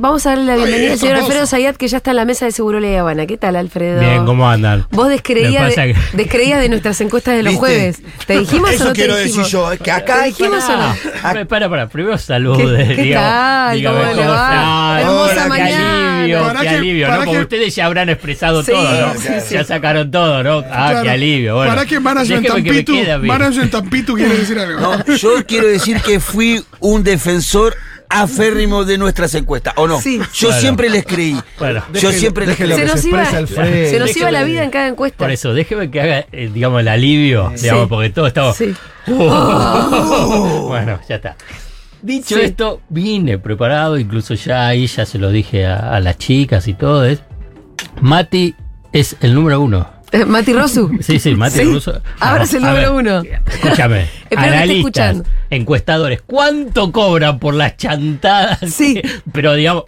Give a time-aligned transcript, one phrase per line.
[0.00, 1.16] vamos a darle la bienvenida al señor.
[1.16, 3.26] Alfredo Zayat, que ya está en la mesa de Seguro La Habana.
[3.26, 4.00] ¿Qué tal, Alfredo?
[4.00, 4.86] Bien, ¿cómo andan?
[4.90, 7.58] Vos descreías de, que- descreías de nuestras encuestas de los ¿Viste?
[7.66, 8.02] jueves.
[8.26, 9.36] ¿Te dijimos o Eso no te quiero dijimos?
[9.52, 10.82] decir yo, que acá ¿Te dijimos o no?
[10.82, 12.86] Ah, Para, para, para, primero salude.
[12.88, 13.76] ¿Qué- qué tal?
[13.76, 15.00] dígame ¿Cómo le va?
[15.00, 16.18] Hermosa Hola, qué mañana.
[16.20, 17.24] alivio, Para qué que- alivio, para ¿no?
[17.24, 19.14] Porque que- ustedes ya habrán expresado Sí, todo, ¿no?
[19.20, 19.54] sí, sí.
[19.54, 20.58] Ya sacaron todo, ¿no?
[20.70, 21.02] Ah, Claro.
[21.02, 21.54] qué alivio.
[21.56, 22.14] Bueno, ¿Para que me
[22.48, 22.94] Tampitu?
[23.22, 24.80] Management Tampitu quiere decir algo.
[24.80, 27.74] No, yo quiero decir que fui un defensor
[28.08, 30.00] aférrimo de nuestras encuestas, ¿o no?
[30.00, 30.20] Sí.
[30.34, 31.36] Yo siempre les creí.
[31.58, 31.82] Bueno.
[31.92, 32.72] yo siempre les creí.
[32.72, 35.18] Se nos, se iba, se nos iba la vida en cada encuesta.
[35.18, 38.52] Por eso, déjeme que haga, eh, digamos, el alivio, digamos, porque todo estaba...
[38.54, 38.74] Sí.
[39.06, 41.36] bueno, ya está.
[42.02, 42.42] Dicho Sí.
[42.42, 46.74] esto, vine preparado, incluso ya ahí ya se lo dije a, a las chicas y
[46.74, 47.04] todo.
[47.04, 47.22] Es,
[48.00, 48.54] Mati
[48.92, 49.97] es el número uno.
[50.12, 50.90] Eh, Mati Rosu.
[51.00, 51.64] Sí, sí, Mati Sí.
[51.64, 52.00] Russo.
[52.20, 53.22] Ahora es el a número ver, uno.
[53.46, 54.02] Escúchame.
[54.30, 55.24] Esté analistas, escuchando.
[55.50, 58.58] encuestadores, ¿cuánto cobran por las chantadas?
[58.72, 59.02] Sí.
[59.32, 59.84] Pero digamos,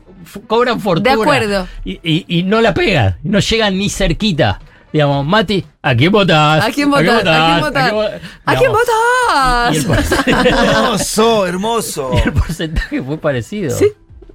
[0.47, 1.17] cobran fortuna.
[1.17, 1.67] De acuerdo.
[1.85, 4.61] Y, y- y no la pegan, no llegan ni cerquita.
[4.93, 6.65] Digamos, Mati, ¿a quién votás?
[6.67, 7.25] ¿A quién votás?
[7.25, 7.93] ¿A quién votás?
[8.45, 8.71] ¿A quién
[9.73, 9.97] Y el, votás?
[9.97, 12.11] porcentaje, Hermoso, hermoso.
[12.17, 13.71] y el porcentaje fue parecido.
[13.71, 13.87] Sí.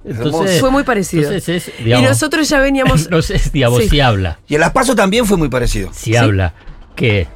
[0.06, 1.24] Entonces, Fue muy parecido.
[1.24, 3.10] entonces es, y nosotros ya veníamos.
[3.10, 3.88] no sé, digamos, Sí.
[3.88, 4.38] si habla.
[4.48, 5.90] Y en las pasos también fue muy parecido.
[5.92, 6.54] si habla
[6.94, 7.26] que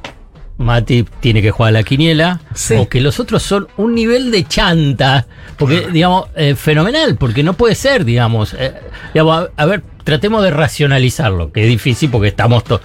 [0.57, 2.75] Mati tiene que jugar a la quiniela Sí.
[2.75, 5.25] o que los otros son un nivel de chanta,
[5.57, 8.73] porque digamos, eh, fenomenal, porque no puede ser, digamos, eh,
[9.13, 12.81] digamos, a, a ver, tratemos de racionalizarlo, que es difícil porque estamos todos...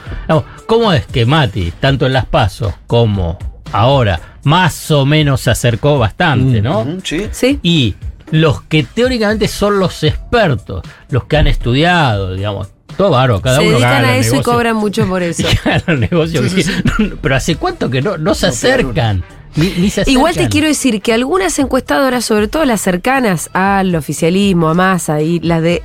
[0.66, 3.38] ¿Cómo es que Mati, tanto en las pasos como
[3.72, 6.80] ahora, más o menos se acercó bastante, ¿no?
[6.80, 7.26] Ujú, ¿Sí?
[7.30, 7.58] Sí.
[7.62, 7.94] y
[8.30, 13.62] los que teóricamente son los expertos, los que han estudiado, digamos, todo bárbaro, cada se
[13.62, 15.46] uno dedican gana a eso y cobran mucho por eso.
[15.86, 16.42] Negocio
[17.22, 19.22] pero hace cuánto que no, no se acercan.
[19.54, 20.12] Ni, ni se acercan.
[20.12, 25.20] Igual te quiero decir que algunas encuestadoras, sobre todo las cercanas al oficialismo, a Massa
[25.20, 25.82] y las de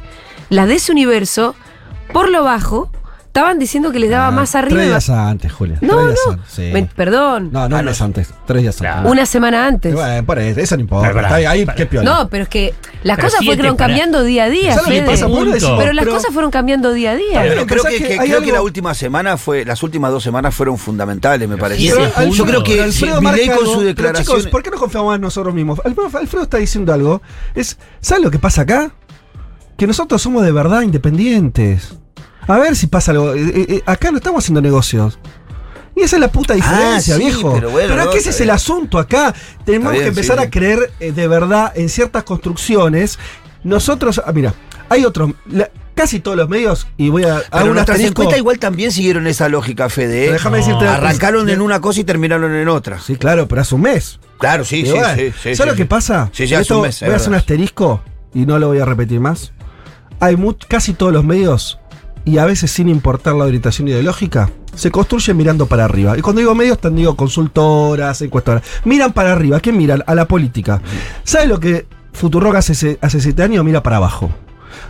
[0.50, 1.56] las de ese universo,
[2.12, 2.92] por lo bajo,
[3.32, 4.76] estaban diciendo que les daba Ah, más arriba.
[4.76, 5.78] Tres días antes, Julia.
[5.80, 6.32] no, tres días no.
[6.34, 6.88] antes, sí.
[6.98, 7.50] Perdón.
[7.54, 8.30] No, no un mes antes.
[8.46, 8.98] Tres días Claro.
[8.98, 9.12] antes.
[9.14, 9.94] Una semana antes.
[9.94, 11.08] Bueno, por eso, eso no importa.
[11.22, 12.12] Está ahí, qué piola.
[12.12, 12.74] No, pero es que
[13.04, 14.74] las Pero cosas fueron cambiando día a día.
[14.76, 15.06] ¿Sabes lo que Fede.
[15.12, 15.28] pasa?
[15.54, 17.42] Decimos, Pero las cosas fueron cambiando día a día.
[17.42, 21.56] Pero Pero creo que, la última semana fue, las últimas dos semanas fueron fundamentales, me
[21.58, 21.84] parece.
[21.84, 24.38] Yo- creo que Alfredo Milei con su declaración.
[24.40, 25.80] chicos, ¿por qué no confiamos en nosotros mismos?
[25.86, 27.22] Alfredo, Alfredo está diciendo algo.
[27.56, 28.92] Es, ¿Sabes lo que pasa acá?
[29.78, 31.96] Que nosotros somos de verdad independientes.
[32.48, 33.34] A ver si pasa algo.
[33.34, 35.20] Eh, eh, eh, acá no estamos haciendo negocios.
[35.96, 37.54] Y esa es la puta diferencia, Ah, sí, viejo.
[37.54, 38.50] pero bueno, no, acá ese es bien.
[38.50, 39.34] el asunto acá.
[39.66, 40.44] Tenemos bien, que empezar sí.
[40.46, 43.20] a creer eh, de verdad en ciertas construcciones.
[43.64, 44.54] Nosotros, ah, mira,
[44.90, 48.92] hay otros, la- casi todos los medios, y voy a Pero nuestras encuestas igual también
[48.92, 50.28] siguieron esa lógica, Fede.
[50.28, 50.32] ¿eh?
[50.32, 50.66] Déjame No.
[50.66, 50.88] decirte.
[50.88, 53.00] Arrancaron en una cosa y terminaron en otra.
[53.00, 54.20] Sí, claro, pero hace un mes.
[54.40, 55.56] Claro, sí, sí, sí, sí.
[55.56, 56.30] ¿Sabes lo que pasa?
[56.34, 58.02] Sí, ya hace Esto un mes, es Voy a hacer un asterisco
[58.34, 59.52] y no lo voy a repetir más.
[60.20, 60.36] Hay
[60.68, 61.78] casi todos los medios,
[62.26, 66.18] y a veces sin importar la orientación ideológica, se construyen mirando para arriba.
[66.18, 68.68] Y cuando digo medios, te digo consultoras, encuestadoras.
[68.86, 69.60] Miran para arriba.
[69.60, 70.04] ¿Qué miran?
[70.08, 70.82] A la política.
[71.24, 73.66] ¿Sabes lo que Futurock hace, hace siete años?
[73.66, 74.30] Mira para abajo.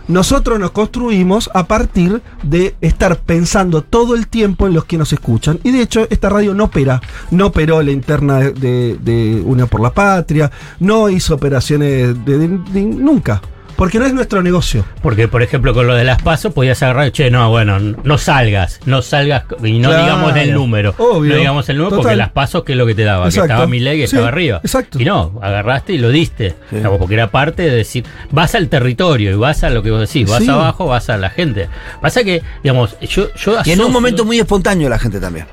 [0.08, 5.12] Nosotros nos construimos a partir de estar pensando todo el tiempo en los que nos
[5.12, 5.58] escuchan.
[5.64, 7.00] Y de hecho, esta radio no opera.
[7.30, 10.50] No operó la interna de, de, por la Patria.
[10.80, 12.48] No hizo operaciones de-
[12.82, 13.42] nunca.
[13.82, 14.84] Porque no es nuestro negocio.
[15.02, 18.78] Porque, por ejemplo, con lo de las pasos podías agarrar, che, no, bueno, no salgas,
[18.86, 20.94] no salgas, y no Claro, digamos el número.
[20.98, 21.32] obvio.
[21.32, 23.24] No digamos el número porque las pasos, ¿qué es lo que te daba?
[23.24, 23.48] Exacto.
[23.48, 24.60] Que estaba Milei, que Sí, estaba arriba.
[24.62, 25.00] exacto.
[25.00, 26.54] Y no, agarraste y lo diste.
[26.70, 29.98] Digamos, porque era parte de decir, vas al territorio y vas a lo que vos
[29.98, 30.48] decís, vas Sí.
[30.48, 31.68] abajo, vas a la gente.
[32.00, 35.46] Pasa que, digamos, yo, yo Y en un momento muy espontáneo la gente también.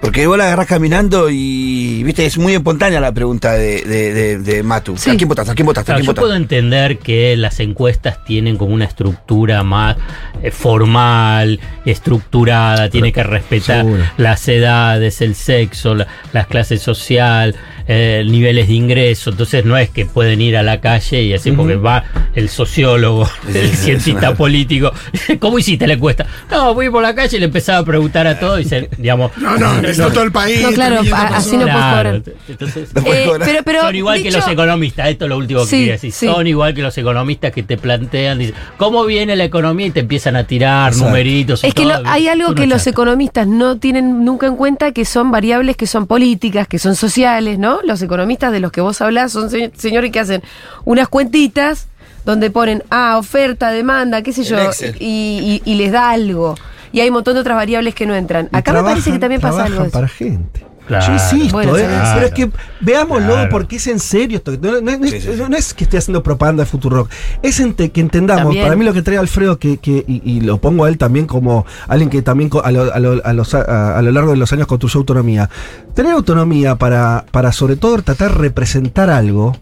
[0.00, 4.38] Porque vos la agarrás caminando y, viste, es muy espontánea la pregunta de, de, de-
[4.38, 4.96] de Matu.
[4.96, 5.10] Sí.
[5.10, 5.52] ¿A quién votaste?
[5.52, 5.92] ¿A quién votaste?
[5.92, 6.26] ¿A Claro, quién yo votaste?
[6.26, 9.96] puedo entender que las encuestas tienen como una estructura más
[10.42, 14.02] eh, formal, estructurada, tiene que respetar seguro.
[14.16, 17.54] las edades, el sexo, la, la clase social,
[17.92, 19.30] eh, niveles de ingreso.
[19.30, 22.04] Entonces no es que pueden ir a la calle y así, porque va
[22.36, 24.34] el sociólogo, el Sí, cientista sí.
[24.38, 24.92] político.
[25.40, 26.24] ¿Cómo hiciste la encuesta?
[26.50, 29.32] No, voy por la calle y le empezaba a preguntar a todos y se, digamos.
[29.38, 30.62] No, no, necesito todo el país.
[30.62, 31.00] No, claro,
[31.34, 35.24] así no Claro, entonces, No Eh, pero, pero son igual que dicho- los economistas, esto
[35.24, 36.12] es lo último que Sí, quería decir.
[36.12, 36.26] sí.
[36.26, 39.86] Son igual que los economistas que te plantean, dicen, ¿cómo viene la economía?
[39.86, 41.08] Y te empiezan a tirar Exacto.
[41.08, 41.64] numeritos.
[41.64, 42.02] y Es que todo.
[42.02, 45.76] lo- hay algo no que los economistas no tienen nunca en cuenta, que son variables
[45.76, 47.79] que son políticas, que son sociales, ¿no?
[47.84, 50.42] Los economistas de los que vos hablás son se- señores que hacen
[50.84, 51.86] unas cuentitas
[52.24, 54.56] donde ponen, ah, oferta, demanda, qué sé yo,
[55.00, 56.54] y, y- y les da algo.
[56.92, 58.48] Y hay un montón de otras variables que no entran.
[58.52, 59.84] Acá me parece que también pasa algo.
[59.84, 59.92] de trabajan eso.
[59.92, 60.66] para gente.
[60.90, 61.06] Claro.
[61.06, 61.84] Yo insisto, Bueno, ¿eh?
[61.86, 62.10] claro.
[62.14, 62.50] pero es que
[62.80, 63.48] veámoslo Claro.
[63.48, 64.50] porque es en serio esto.
[64.60, 65.42] No, no- no es, Sí, sí, sí.
[65.48, 67.08] no es que esté haciendo propaganda de Futurock.
[67.42, 68.64] Es ente- que entendamos, También.
[68.64, 71.26] para mí lo que trae Alfredo, que, que- y, y lo pongo a él también
[71.26, 74.32] como alguien que también co- a lo, a lo- a los- a- a lo largo
[74.32, 75.48] de los años construyó autonomía.
[75.94, 79.56] Tener autonomía para, para sobre todo tratar de representar algo.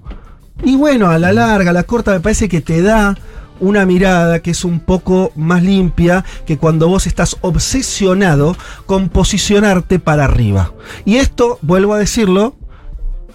[0.65, 3.17] Y bueno, a la larga, a la corta, me parece que te da
[3.61, 8.57] una mirada que es un poco más limpia que cuando vos estás obsesionado
[8.87, 10.73] con posicionarte para arriba.
[11.05, 12.55] Y esto, vuelvo a decirlo,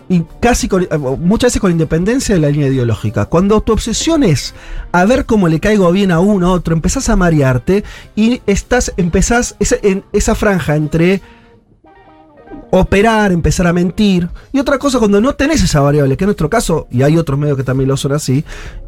[0.09, 3.25] y casi con- eh, muchas veces con independencia de la línea ideológica.
[3.25, 4.53] Cuando tu obsesión es
[4.91, 7.83] a ver cómo le caigo bien a uno a otro, empezás a marearte
[8.15, 9.77] y estás, empezás esa,
[10.11, 11.21] esa franja entre
[12.69, 14.29] operar, empezar a mentir.
[14.51, 17.37] Y otra cosa, cuando no tenés esa variable, que en nuestro caso, y hay otros
[17.39, 18.43] medios que también lo son así,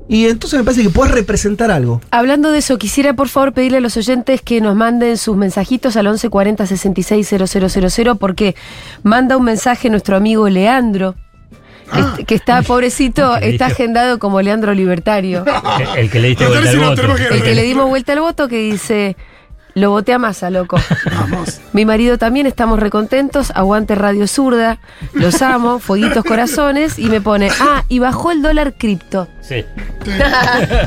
[0.08, 2.02] y entonces me parece que puedes representar algo.
[2.12, 5.98] Hablando de eso, quisiera por favor pedirle a los oyentes que nos manden sus mensajitos
[5.98, 8.56] al 1140 66 000 porque
[9.04, 11.16] manda un mensaje nuestro amigo Leandro.
[11.92, 15.44] que est- Que, está, pobrecito, ¿Qué está agendado como Leandro Libertario.
[15.96, 17.16] El, el que le diste vuelta al voto.
[17.32, 19.16] El que le dimos vuelta al voto que dice,
[19.76, 20.78] lo voté a masa, loco.
[21.14, 21.60] Vamos.
[21.74, 24.80] Mi marido también, estamos recontentos, aguante Radio Zurda,
[25.14, 29.28] los amo, fueguitos corazones, y me pone, ah, y bajó el dólar cripto.
[29.42, 29.64] Sí.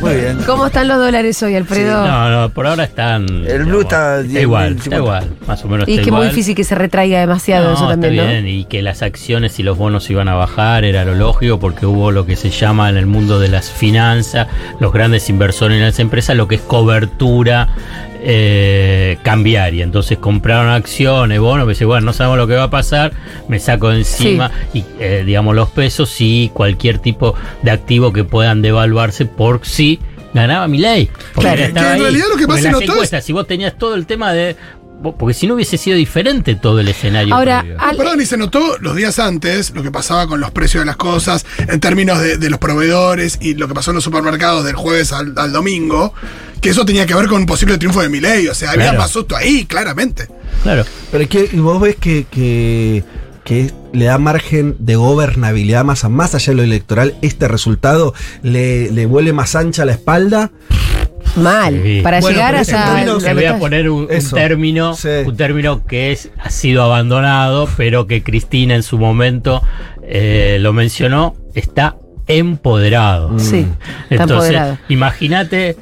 [0.01, 0.39] Muy bien.
[0.47, 2.05] ¿Cómo están los dólares hoy, Alfredo?
[2.07, 3.27] No, no, por ahora están.
[3.47, 4.97] El blue está está 10.000, igual, está 50.
[4.97, 5.89] igual, más o menos.
[5.89, 8.25] y es está que es muy difícil que se retraiga demasiado No, eso también, está
[8.25, 8.31] ¿no?
[8.31, 11.87] bien, y que las acciones y los bonos iban a bajar era lo lógico porque
[11.87, 14.49] hubo lo que se llama en el mundo de las finanzas,
[14.81, 17.69] los grandes inversores en las empresas, lo que es cobertura
[18.23, 19.85] eh, cambiaria.
[19.85, 23.13] Entonces compraron acciones, bonos, me dice, bueno, no sabemos lo que va a pasar,
[23.49, 28.63] me saco encima y eh, digamos los pesos y cualquier tipo de activo que puedan
[28.63, 29.99] devaluarse por sí
[30.35, 31.09] ganaba mi ley.
[31.35, 31.57] Claro.
[31.57, 34.33] Que en realidad lo que más se notó es- si vos tenías todo el tema
[34.33, 34.57] de
[35.03, 37.35] porque si no hubiese sido diferente todo el escenario.
[37.35, 37.65] Ahora,
[37.97, 40.97] Perdón, y se notó los días antes lo que pasaba con los precios de las
[40.97, 44.75] cosas, en términos de, de los proveedores y lo que pasó en los supermercados del
[44.75, 46.13] jueves al, al domingo,
[46.61, 48.49] que eso tenía que ver con un posible triunfo de Milei.
[48.49, 48.99] O sea, había Claro.
[48.99, 50.29] más susto ahí, claramente.
[50.63, 50.85] claro.
[51.13, 53.05] Pero es que y vos ves que, que,
[53.45, 58.15] que le da margen de gobernabilidad más, a- más allá de lo electoral, este resultado
[58.43, 60.51] le, le vuelve más ancha la espalda.
[61.37, 61.81] Mal.
[61.83, 62.01] Sí.
[62.03, 62.85] Para Bueno, llegar hasta.
[62.95, 65.09] términos- Te voy a poner un, término, Sí.
[65.27, 69.63] un término que es, ha sido abandonado, pero que Cristina en su momento
[70.11, 71.97] eh, lo mencionó, está
[72.27, 73.39] empoderado.
[73.39, 73.67] Sí,
[74.11, 74.79] está Entonces, empoderado.
[74.89, 75.77] imagínate,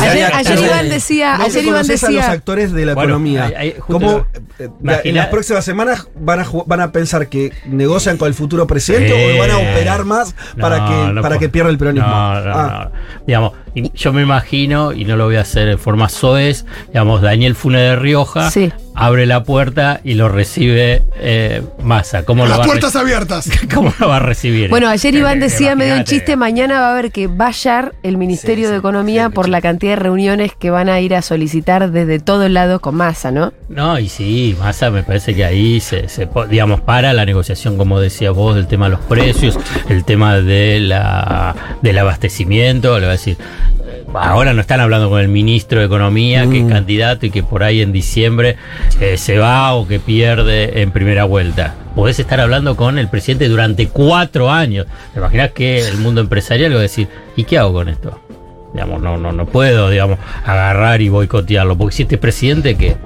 [0.00, 3.52] Ayer, ayer Iván decía, ayer Iván conocés a los decía, actores de la Bueno, economía.
[3.86, 4.26] ¿Cómo
[4.58, 4.68] eh,
[5.04, 9.08] en las próximas semanas van a, van a pensar que negocian con el futuro presidente
[9.08, 9.36] Sí.
[9.36, 12.08] o van a operar más para, No, que, no para que pierda el peronismo?
[12.08, 12.90] No, no, Ah.
[12.92, 13.24] no.
[13.26, 17.20] Digamos, y yo me imagino, y no lo voy a hacer en forma soez, digamos,
[17.20, 18.72] Daniel Fune de Rioja Sí.
[18.94, 22.24] abre la puerta y lo recibe eh, Massa.
[22.24, 23.50] ¿Cómo lo Las va puertas abiertas.
[23.74, 24.70] ¿Cómo lo va a recibir?
[24.70, 26.10] Bueno, ayer Iván decía medio en Imagínate.
[26.16, 29.60] chiste, mañana va a haber que vallar el Ministerio Sí, de Economía sí, por la
[29.60, 33.52] cantidad de reuniones que van a ir a solicitar desde todos lados con masa, ¿no?
[33.68, 36.06] No, y sí, Massa me parece que ahí se,
[36.48, 39.58] digamos, para la negociación, como decía vos, del tema de los precios,
[39.90, 43.36] el tema de la, del abastecimiento, le va a decir,
[44.18, 47.62] ahora no están hablando con el ministro de Economía, que es candidato y que por
[47.62, 48.56] ahí en diciembre
[49.00, 51.74] eh, se va o que pierde en primera vuelta.
[51.94, 54.86] Podés estar hablando con el presidente durante cuatro años.
[55.12, 58.20] ¿Te imaginas que el mundo empresarial va a decir, ¿y qué hago con esto?
[58.74, 61.78] Digamos, no, no, no puedo, digamos, agarrar y boicotearlo.
[61.78, 62.96] Porque si este presidente, ¿qué,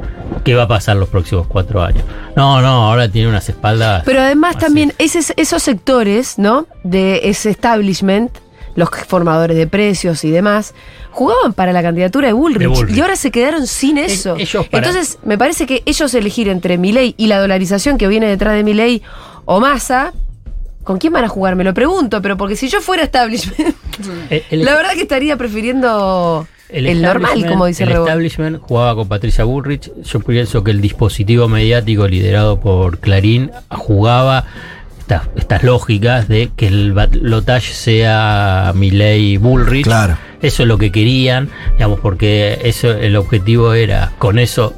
[0.42, 2.02] ¿qué va a pasar los próximos cuatro años?
[2.34, 4.02] No, no, ahora tiene unas espaldas.
[4.04, 4.64] Pero además así.
[4.66, 6.66] también ese- esos sectores, ¿no?
[6.82, 8.32] De ese establishment,
[8.74, 10.74] los formadores de precios y demás,
[11.10, 12.96] jugaban para la candidatura de Bullrich, De Bullrich.
[12.96, 14.36] y ahora se quedaron sin eso.
[14.38, 18.26] ellos para- Entonces, me parece que ellos elegir entre Milei y la dolarización que viene
[18.26, 19.02] detrás de Milei
[19.44, 20.12] o Massa,
[20.84, 21.56] ¿con quién van a jugar?
[21.56, 23.74] Me lo pregunto, pero porque si yo fuera establishment,
[24.30, 28.04] El- el- la verdad que estaría prefiriendo el, normal, como dice El Rebo.
[28.06, 29.90] establishment jugaba con Patricia Bullrich.
[30.04, 34.44] Yo pienso que el dispositivo mediático liderado por Clarín jugaba
[35.10, 39.84] estas, estas lógicas de que el balotage sea Milley Bullrich.
[39.84, 40.16] Claro.
[40.40, 44.74] Eso es lo que querían, digamos, porque eso el objetivo era con eso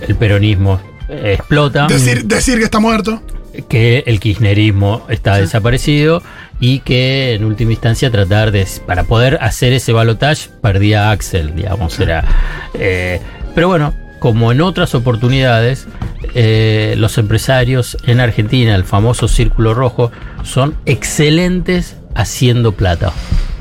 [0.00, 3.22] el peronismo explota Decir, decir que está muerto.
[3.68, 6.22] que el kirchnerismo está desaparecido
[6.58, 11.98] y que en última instancia tratar de para poder hacer ese balotage perdía Axel digamos
[12.00, 12.24] era
[12.74, 13.20] eh,
[13.54, 15.86] pero bueno como en otras oportunidades
[16.34, 20.10] eh, los empresarios en Argentina el famoso círculo rojo
[20.42, 23.12] son excelentes haciendo plata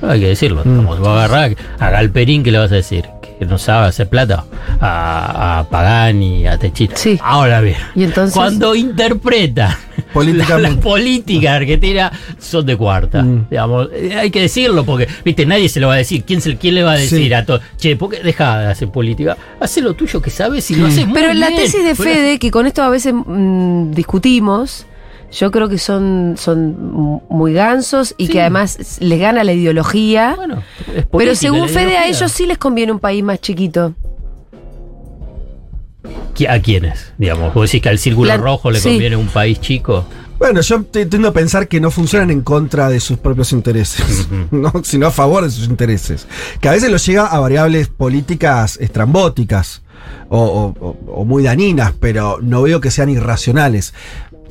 [0.02, 0.78] hay que decirlo Mm.
[0.78, 3.06] Vamos, va a agarrar a Galperín que le vas a decir
[3.40, 4.46] que no sabe hacer plata,
[4.80, 6.90] a, a Pagani, a Techín.
[6.94, 7.20] Sí.
[7.22, 9.78] Ahora bien, Y entonces- cuando interpreta
[10.16, 10.62] Políticamente.
[10.70, 13.22] la, la política argentina son de cuarta.
[13.22, 13.48] Mm.
[13.50, 16.24] Digamos, Eh, hay que decirlo porque, viste, nadie se lo va a decir.
[16.24, 17.34] ¿Quién, se, quién le va a decir Sí.
[17.34, 17.60] a todo?
[17.78, 19.38] Che, ¿por qué deja de hacer política?
[19.60, 21.62] Haz lo tuyo que sabes y lo haces muy Pero en la bien.
[21.62, 24.86] tesis de Fede, que con esto a veces mm, discutimos,
[25.32, 28.32] yo creo que son, son muy gansos y Sí.
[28.34, 30.34] que además les gana la ideología.
[30.38, 33.94] Bueno, es pero política, según Fede, a ellos sí les conviene un país más chiquito.
[36.36, 37.13] ¿Qui- ¿A quiénes?
[37.18, 38.89] Digamos, vos decís que al círculo La- rojo le sí.
[38.89, 40.06] conviene un país chico.
[40.38, 44.74] Bueno, yo tiendo a pensar que no funcionan en contra de sus propios intereses, ¿no?
[44.84, 46.27] sino a favor de sus intereses.
[46.60, 49.82] Que a veces los llega a variables políticas estrambóticas
[50.30, 53.94] o, o- o- o muy dañinas, pero no veo que sean irracionales.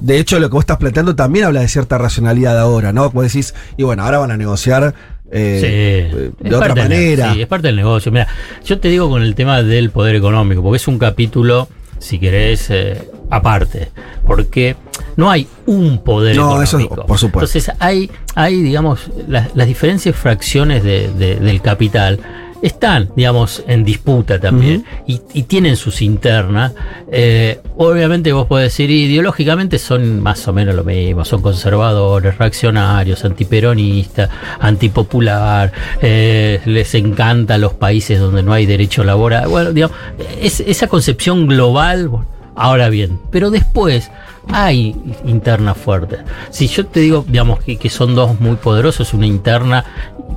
[0.01, 3.11] De hecho, lo que vos estás planteando también habla de cierta racionalidad ahora, ¿no?
[3.11, 4.95] Vos decís, y bueno, ahora van a negociar
[5.35, 7.33] eh, Sí, eh, es de otra parte del- manera.
[7.35, 8.13] sí, es parte del negocio.
[8.13, 8.29] Mira,
[8.65, 12.69] yo te digo con el tema del poder económico, porque es un capítulo, si querés,
[12.71, 13.89] eh, aparte.
[14.27, 14.77] Porque
[15.17, 17.07] no hay un poder No, eso, económico.
[17.07, 17.59] por supuesto.
[17.59, 22.21] Entonces hay, hay digamos, las, las diferentes fracciones de- de- del capital
[22.65, 26.73] están, digamos, en disputa también y, y tienen sus internas.
[27.13, 33.23] Eh, obviamente vos podés decir, ideológicamente son más o menos lo mismo, son conservadores, reaccionarios,
[33.27, 34.31] antiperonistas,
[34.61, 39.47] antipopular, eh, les encanta los países donde no hay derecho laboral.
[39.49, 39.95] Bueno, digamos,
[40.41, 42.11] es, esa concepción global,
[42.57, 44.11] ahora bien, pero después
[44.53, 46.21] hay internas fuertes.
[46.51, 49.85] Si yo te digo, digamos, que, que son dos muy poderosos, una interna,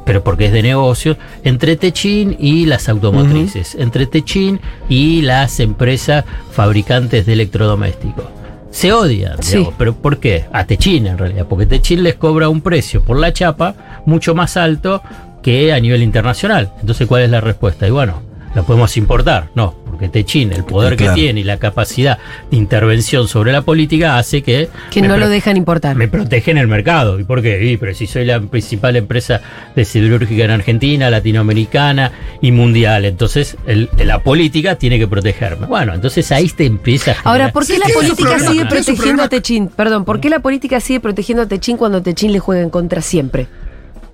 [0.06, 4.60] pero porque es de negocios, entre Techin y las automotrices, entre Techin
[4.90, 8.26] y las empresas fabricantes de electrodomésticos.
[8.72, 9.58] Se odian, Sí.
[9.58, 10.46] digamos, pero ¿por qué?
[10.52, 14.56] A Techin en realidad, porque Techin les cobra un precio por la chapa mucho más
[14.58, 15.02] alto
[15.42, 16.72] que a nivel internacional.
[16.82, 17.88] Entonces, ¿cuál es la respuesta?
[17.88, 18.22] Y bueno,
[18.56, 19.50] la podemos importar.
[19.56, 21.16] No, porque Techin, el poder Claro.
[21.16, 22.20] que tiene y la capacidad
[22.51, 24.70] de intervención sobre la política hace que...
[24.92, 25.96] Que me no lo dejan importar.
[25.96, 27.20] me protegen el mercado.
[27.20, 27.63] ¿Y por qué?
[27.66, 29.42] Y, pero si soy la principal empresa
[29.75, 32.12] de siderúrgica en Argentina, latinoamericana
[32.42, 35.66] y mundial, entonces el- la política tiene que protegerme.
[35.66, 39.24] Bueno, entonces ahí te empieza a Ahora, ¿por qué Sí, la política problema, sigue protegiendo
[39.24, 39.30] a.
[39.30, 39.68] Techín?
[39.70, 43.01] Perdón, ¿por qué la política sigue protegiendo a Techín cuando Techín le juega en contra
[43.01, 43.48] siempre?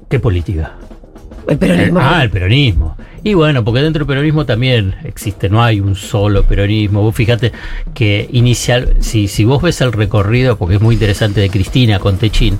[0.09, 0.73] ¿Qué política?
[1.47, 1.99] El peronismo.
[2.01, 2.95] Ah, el peronismo.
[3.25, 7.01] Y bueno, porque dentro del peronismo también existe, no hay un solo peronismo.
[7.01, 7.53] Vos fíjate
[7.93, 12.17] que inicial, si, si vos ves el recorrido, porque es muy interesante de Cristina con
[12.17, 12.57] Techín,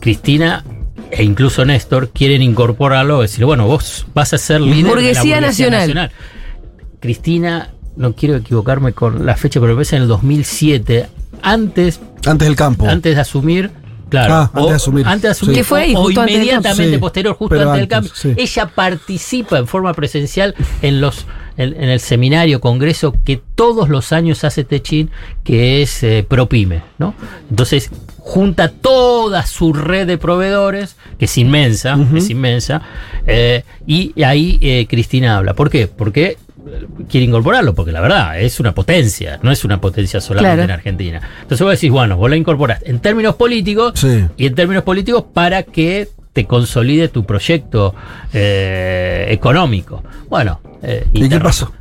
[0.00, 0.64] Cristina
[1.10, 5.46] e incluso Néstor quieren incorporarlo, decir, bueno, vos vas a ser líder Burguesía de la
[5.48, 6.10] burguesía nacional.
[6.98, 11.06] Cristina, no quiero equivocarme con la fecha, pero me parece en el 2007,
[11.42, 12.88] antes Antes del campo.
[12.88, 13.70] antes de asumir.
[14.08, 15.06] Claro, Ah, antes o- de asumir.
[15.06, 15.54] Antes de asumir.
[15.54, 15.60] Sí.
[15.60, 16.92] Que fue ahí, o, o justo inmediatamente.
[16.94, 18.12] Sí, posterior, justo antes del cambio.
[18.14, 18.34] sí.
[18.36, 21.26] Ella participa en forma presencial en los
[21.58, 25.10] en, en el seminario, congreso que todos los años hace Techín,
[25.42, 27.14] que es eh, Propime, ¿no?
[27.48, 32.82] Entonces junta toda su red de proveedores, que es inmensa, es inmensa,
[33.26, 35.54] eh, y ahí eh, Cristina habla.
[35.54, 35.86] ¿Por qué?
[35.86, 36.36] Porque
[37.08, 40.62] quiere incorporarlo, porque la verdad es una potencia, no es una potencia solamente Claro.
[40.64, 41.20] en Argentina.
[41.42, 44.24] Entonces vos decís, bueno, vos la incorporás en términos políticos Sí.
[44.36, 47.94] y en términos políticos para que te consolide tu proyecto
[48.32, 50.02] eh, económico.
[50.28, 51.72] Bueno, eh, ¿Y qué pasó?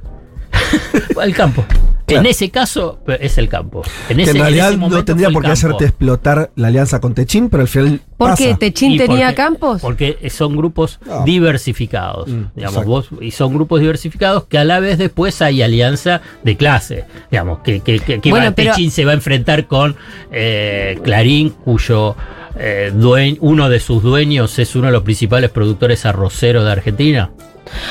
[1.22, 1.66] El campo.
[2.06, 2.22] Claro.
[2.22, 3.82] En ese caso es el campo.
[4.10, 7.02] En que ese, en realidad ese momento no tendría por qué hacerte explotar la alianza
[7.02, 8.02] con Techín, pero al final.
[8.18, 8.44] ¿Por pasa.
[8.44, 9.82] qué Techín Y tenía porque- campos?
[9.82, 11.24] Porque son grupos No.
[11.26, 12.28] diversificados.
[12.28, 12.90] Mm, digamos, exacto.
[12.90, 17.06] vos, y son grupos diversificados que a la vez después hay alianza de clase.
[17.32, 19.96] Digamos, que, que, que, que Bueno, va- pero- Techín se va a enfrentar con
[20.32, 22.16] eh, Clarín, cuyo
[22.58, 27.32] eh, due- uno de sus dueños es uno de los principales productores arroceros de Argentina.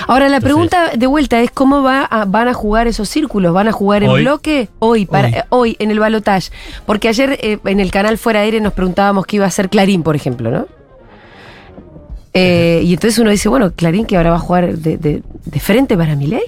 [0.06, 3.52] Ahora, la Entonces- pregunta de vuelta es cómo va a- van a jugar esos círculos.
[3.52, 4.22] ¿Van a jugar en Hoy.
[4.22, 4.68] bloque?
[4.78, 5.34] Hoy, para, Hoy.
[5.50, 6.50] hoy, en el balotage.
[6.86, 10.02] Porque ayer eh, en el canal Fuera Aire nos preguntábamos qué iba a hacer Clarín,
[10.02, 10.66] por ejemplo, ¿no?
[12.36, 15.60] Eh, y entonces uno dice, bueno, Clarín que ahora va a jugar de, de- de
[15.60, 16.42] frente para mi ley.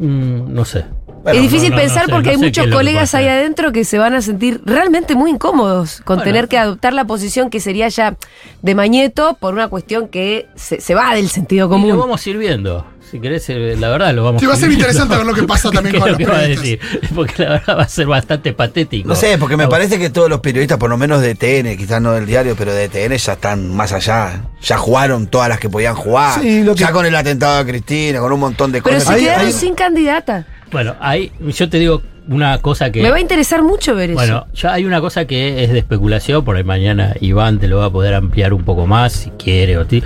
[0.00, 0.86] Mm, no sé.
[1.26, 3.84] es difícil no, no, no pensar sé, porque no hay muchos colegas ahí adentro que
[3.84, 6.24] se van a sentir realmente muy incómodos con Bueno.
[6.32, 8.16] tener que adoptar la posición que sería ya
[8.62, 11.88] de Mañeto por una cuestión que se, se va del sentido Y común.
[11.90, 12.86] lo vamos a ir viendo.
[13.10, 15.42] Si querés, eh, la verdad, lo vamos Sí, va a ser interesante ver lo que
[15.42, 16.90] pasa también ¿Qué es con lo los que va a periodistas.
[16.90, 17.10] decir?
[17.14, 19.08] Porque la verdad va a ser bastante patético.
[19.08, 21.76] No sé, porque me No, parece que todos los periodistas, por lo menos de TN,
[21.76, 24.42] quizás no del diario, pero de TN ya están más allá.
[24.62, 26.40] Ya jugaron todas las que podían jugar.
[26.40, 29.08] Sí, lo que- Ya con el atentado de Cristina, con un montón de Pero cosas.
[29.08, 30.46] se Ahí- quedaron sin candidata.
[30.70, 33.02] Bueno, ahí yo te digo una cosa que.
[33.02, 36.44] Me va a interesar mucho ver Bueno, ya hay una cosa que es de especulación,
[36.44, 39.76] por ahí mañana Iván te lo va a poder ampliar un poco más si quiere.
[39.78, 40.02] O ti-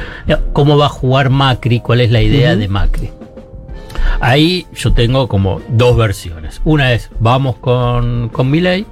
[0.53, 1.81] ¿Cómo va a jugar Macri?
[1.81, 3.11] ¿Cuál es la idea de Macri?
[4.21, 6.61] Ahí yo tengo como dos versiones.
[6.65, 8.87] Una es, vamos con, con Milei,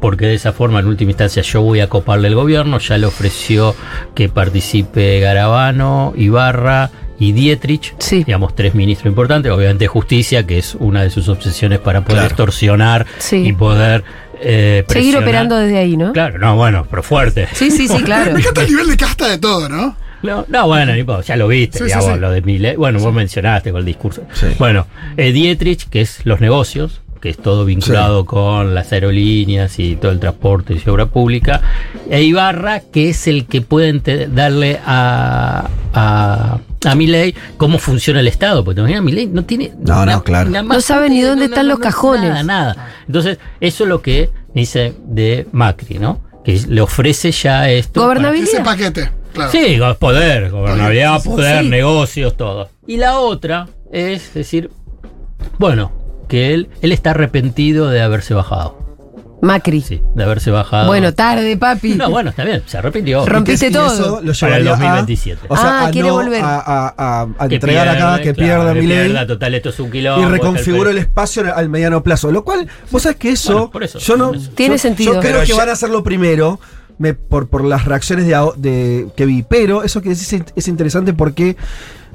[0.00, 3.06] porque de esa forma en última instancia yo voy a coparle el gobierno, ya le
[3.06, 3.74] ofreció
[4.14, 6.90] que participe Garabano, Ibarra
[7.28, 8.24] y Dietrich, Sí.
[8.24, 12.26] digamos tres ministros importantes, obviamente justicia, que es una de sus obsesiones para poder Claro.
[12.28, 13.36] extorsionar Sí.
[13.46, 14.04] y poder
[14.46, 16.12] eh, Seguir operando desde ahí, ¿no?
[16.12, 17.48] Claro, no, bueno, pero fuerte.
[17.52, 18.32] Sí, sí, sí, claro.
[18.32, 19.96] Me encanta el nivel de casta de todo, ¿no?
[20.22, 22.18] No, no, bueno, ya lo viste, Sí, digamos, sí.
[22.18, 22.76] lo de Milei.
[22.76, 24.22] Bueno, vos mencionaste con el discurso.
[24.32, 24.46] Sí.
[24.58, 29.96] Bueno, eh, Dietrich, que es los negocios, que es todo vinculado con las aerolíneas y
[29.96, 31.62] todo el transporte y obra pública.
[32.10, 38.28] E Ibarra, que es el que puede darle a, a, a Milei cómo funciona el
[38.28, 38.64] Estado.
[38.64, 39.72] Porque todavía Milei no tiene.
[39.78, 40.50] No, no, claro.
[40.50, 42.30] No sabe ni dónde están los cajones.
[42.30, 42.88] Nada, nada.
[43.06, 46.20] Entonces, eso es lo que dice de Macri, ¿no?
[46.44, 48.00] Que le ofrece ya esto.
[48.00, 48.54] para- Gobernabilidad.
[48.54, 49.50] Ese paquete, claro.
[49.50, 51.68] Sí, poder, gobernabilidad, poder, sí.
[51.70, 52.68] negocios, todo.
[52.86, 54.70] Y la otra es decir,
[55.58, 55.92] bueno,
[56.28, 58.83] que él, él está arrepentido de haberse bajado.
[59.42, 59.82] Macri.
[59.82, 60.86] Sí, de haberse bajado.
[60.86, 61.94] Bueno, tarde, papi.
[61.94, 63.26] No, bueno, está bien, se arrepintió.
[63.26, 63.92] Rompiste todo.
[63.92, 65.46] eso lo Para el llevaría a- 2027.
[65.48, 66.42] o sea, Ah, a quiere no- volver.
[66.42, 69.06] A, a- a- a Que entregar acá, pierde, que claro, pierda mi ley.
[69.08, 70.20] pierda, total, esto es un quilombo.
[70.20, 72.30] Y está reconfiguró el espacio al mediano plazo.
[72.32, 73.52] Lo cual, vos sabés que eso.
[73.52, 74.26] Bueno, por eso, yo no.
[74.28, 74.50] por eso.
[74.54, 75.14] Tiene yo- sentido.
[75.14, 76.58] Yo creo Pero que ya- van a hacerlo primero.
[76.96, 78.24] me- por, por las reacciones
[78.56, 79.42] de, que vi.
[79.42, 81.56] Pero eso que decís es interesante porque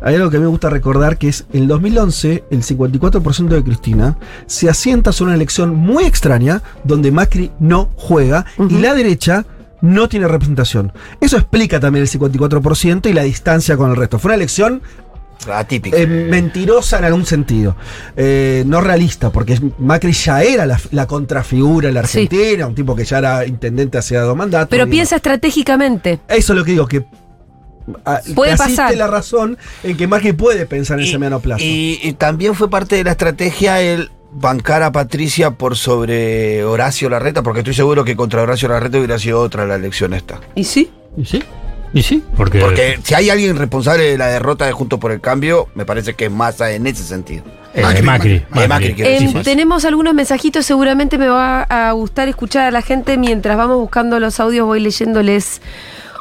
[0.01, 3.47] hay algo que a mí me gusta recordar que es en el 2011 el 54%
[3.49, 8.93] de Cristina se asienta sobre una elección muy extraña donde Macri no juega y la
[8.93, 9.45] derecha
[9.81, 10.91] no tiene representación.
[11.21, 14.19] Eso explica también el 54% y la distancia con el resto.
[14.19, 14.81] Fue una elección
[15.49, 15.95] Atípico.
[15.95, 17.77] eh, mentirosa en algún sentido.
[18.17, 22.23] Eh, no realista, porque Macri ya era la, la contrafigura en la Sí.
[22.23, 24.67] Argentina, un tipo que ya era intendente hacia dos mandatos.
[24.69, 26.19] Pero piensa estratégicamente.
[26.27, 27.05] Eso es lo que digo, que.
[28.05, 28.95] Ah, Puede pasar.
[28.95, 31.63] la razón en que Macri puede pensar en ese mediano plazo.
[31.63, 37.09] y- y también fue parte de la estrategia el bancar a Patricia por sobre Horacio
[37.09, 40.39] Larreta, porque estoy seguro que contra Horacio Larreta hubiera sido otra la elección esta.
[40.55, 40.91] ¿Y sí?
[41.17, 41.43] ¿Y sí?
[41.91, 42.23] ¿Y sí?
[42.37, 45.85] Porque, Porque si hay alguien responsable de la derrota de Juntos por el Cambio, me
[45.85, 47.43] parece que es Massa en ese sentido.
[47.73, 48.43] eh, Macri, Macri.
[48.51, 48.63] Macri.
[48.63, 52.83] Eh, Macri, quiero Em, tenemos algunos mensajitos, seguramente me va a gustar escuchar a la
[52.83, 55.61] gente mientras vamos buscando los audios, voy leyéndoles.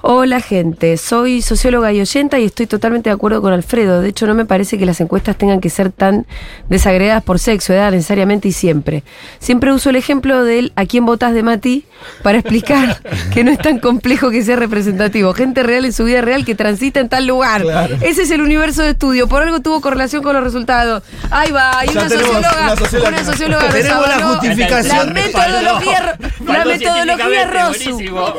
[0.00, 4.00] Hola gente, soy socióloga y oyenta y estoy totalmente de acuerdo con Alfredo.
[4.00, 6.24] De hecho, no me parece que las encuestas tengan que ser tan
[6.68, 9.02] desagregadas por sexo, edad, necesariamente y siempre.
[9.40, 11.84] Siempre uso el ejemplo del a quién votas de Mati
[12.22, 13.02] para explicar
[13.34, 15.34] que no es tan complejo que sea representativo.
[15.34, 17.62] Gente real en su vida real que transita en tal lugar.
[17.62, 17.96] Claro.
[18.00, 19.26] Ese es el universo de estudio.
[19.26, 21.02] Por algo tuvo correlación con los resultados.
[21.30, 22.40] Ahí va, hay una socióloga.
[22.62, 23.08] una socióloga.
[23.08, 24.96] Una socióloga Tenemos la justificación.
[25.08, 27.98] La metodología, la metodología Rosu.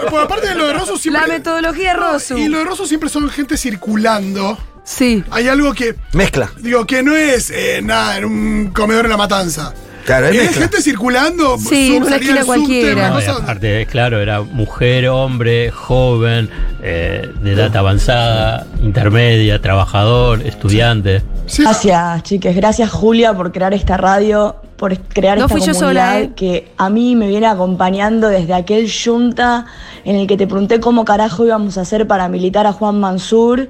[0.09, 1.21] Pues aparte de lo de Rosso siempre.
[1.21, 2.37] La metodología Rosu.
[2.37, 4.57] Y lo de Rosso siempre son gente circulando.
[4.83, 5.23] Sí.
[5.31, 5.95] Hay algo que.
[6.13, 6.49] Mezcla.
[6.57, 9.73] Digo, que no es eh, nada en un comedor en la matanza.
[10.05, 10.61] Claro, es Es mezcla.
[10.61, 11.57] gente circulando.
[11.59, 13.09] Sí, en una esquina cualquiera.
[13.09, 16.49] No, aparte, claro, era mujer, hombre, joven,
[16.81, 21.21] eh, de edad avanzada, intermedia, trabajador, estudiante.
[21.45, 22.55] Sí, Gracias, chiques.
[22.55, 26.31] Gracias, Julia, por crear esta radio, por crear No esta fui yo comunidad sola, ¿eh?
[26.35, 29.65] que a mí me viene acompañando desde aquel junta
[30.05, 33.67] en el que te pregunté cómo carajo íbamos a hacer para militar a Juan Mansur.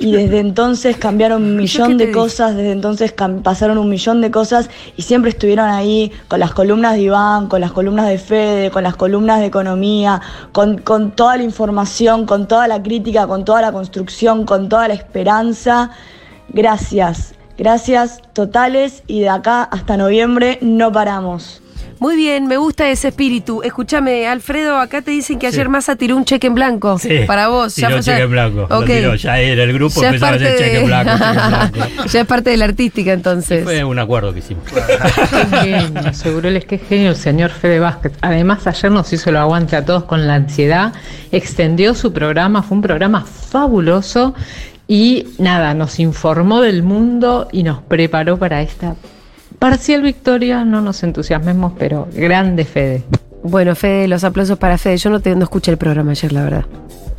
[0.00, 4.70] Y desde entonces cambiaron un millón de cosas, desde entonces pasaron un millón de cosas
[4.96, 8.82] y siempre estuvieron ahí con las columnas de Iván, con las columnas de Fede, con
[8.82, 13.60] las columnas de economía, con, con toda la información, con toda la crítica, con toda
[13.60, 15.90] la construcción, con toda la esperanza.
[16.48, 21.62] Gracias, gracias totales y de acá hasta noviembre no paramos.
[21.98, 23.60] Muy bien, me gusta ese espíritu.
[23.62, 26.98] Escúchame, Alfredo, acá te dicen que ayer Massa tiró un cheque en blanco.
[26.98, 27.74] Sí, Para vos.
[27.74, 28.66] tiró fue- cheque en blanco.
[28.70, 28.86] Lo Ok.
[28.86, 31.24] tiró, ya era el grupo, Ya es empezaba a hacer cheque en de- blanco, cheque
[31.26, 32.04] en blanco.
[32.10, 33.64] ya es parte de la artística entonces.
[33.64, 34.64] Fue un acuerdo que hicimos.
[34.64, 38.12] Qué genio, seguro es que es genio el señor Fede Vázquez.
[38.22, 40.94] Además, ayer nos hizo el aguante a todos con la ansiedad,
[41.32, 44.34] extendió su programa, fue un programa fabuloso
[44.90, 48.96] y nada, nos informó del mundo y nos preparó para esta
[49.60, 50.64] parcial victoria.
[50.64, 53.04] No nos entusiasmemos, pero grande Fede.
[53.44, 54.96] Bueno, Fede, los aplausos para Fede.
[54.96, 56.64] Yo no, te, no escuché el programa ayer, la verdad.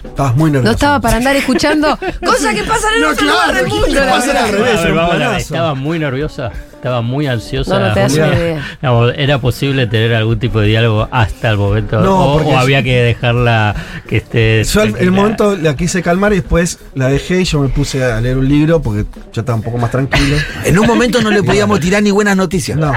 [0.03, 0.65] Estabas muy nervioso.
[0.65, 3.79] No estaba para andar escuchando cosas que pasan en No, otro claro, lugar del ¿qué
[3.79, 4.01] mundo.
[4.01, 7.77] A ver, a estaba muy nerviosa, estaba muy ansiosa.
[7.77, 8.25] No, no te das Julia.
[8.27, 8.67] una idea.
[8.81, 12.01] Digamos, ¿Era posible tener algún tipo de diálogo hasta el momento?
[12.01, 13.75] No, o, había que dejarla
[14.09, 14.63] que esté.
[14.63, 18.03] Yo al- el momento la quise calmar y después la dejé y yo me puse
[18.03, 20.35] a leer un libro porque ya estaba un poco más tranquilo.
[20.65, 22.75] En un momento no le podíamos tirar ni buenas noticias.
[22.79, 22.91] No.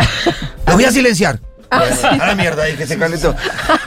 [0.67, 1.39] Los voy a silenciar.
[1.71, 3.35] A la mierda, ahí que se calentó.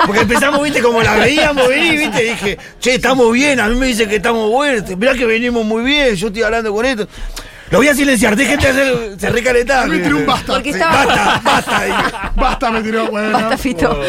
[0.05, 3.87] Porque empezamos, viste, como la veíamos venir, viste, dije, che, estamos bien, a mí me
[3.87, 7.07] dicen que estamos buenos, mirá que venimos muy bien, yo estoy hablando con esto.
[7.69, 8.95] Lo voy a silenciar, dejen de hacer.
[9.19, 9.89] Se recalentaron.
[9.89, 10.53] Me tiró un basta.
[10.53, 11.83] Porque estaba- Basta, basta.
[11.83, 12.03] dije.
[12.35, 13.31] Basta me tiró, bueno.
[13.31, 13.99] Basta, Fito.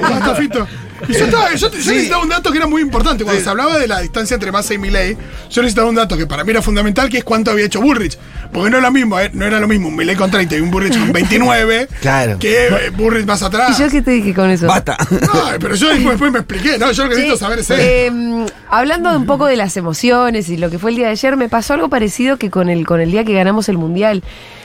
[0.00, 0.68] Basta, Fito.
[1.18, 3.24] Yo, estaba, yo, yo necesitaba un dato que era muy importante.
[3.24, 5.16] Cuando se hablaba de la distancia entre Massa y Milley,
[5.50, 8.18] yo necesitaba un dato que para mí era fundamental, que es cuánto había hecho Bullrich.
[8.52, 10.60] Porque no, es lo mismo, eh, no era lo mismo un Milley con 30 y
[10.60, 12.38] un Bullrich con 29, Claro.
[12.38, 13.78] que eh, Bullrich más atrás.
[13.78, 14.66] ¿Y yo qué te dije con eso?
[14.66, 14.96] Basta.
[15.10, 16.92] No, pero yo después, después me expliqué, ¿no?
[16.92, 17.80] Yo lo que necesito saber es eso.
[17.82, 21.12] Eh, hablando de un poco de las emociones y lo que fue el día de
[21.12, 24.22] ayer, me pasó algo parecido que con el, con el día que ganamos el Mundial.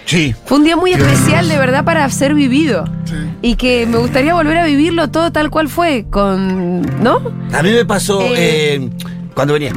[0.08, 0.34] Sí.
[0.46, 2.86] Fue un día muy especial de verdad para ser vivido.
[3.06, 3.14] Sí.
[3.42, 6.82] Y que me gustaría volver a vivirlo todo tal cual fue, con.
[7.04, 7.22] ¿No?
[7.54, 8.76] A mí me pasó Eh.
[8.76, 8.90] eh,
[9.36, 9.74] cuando venía.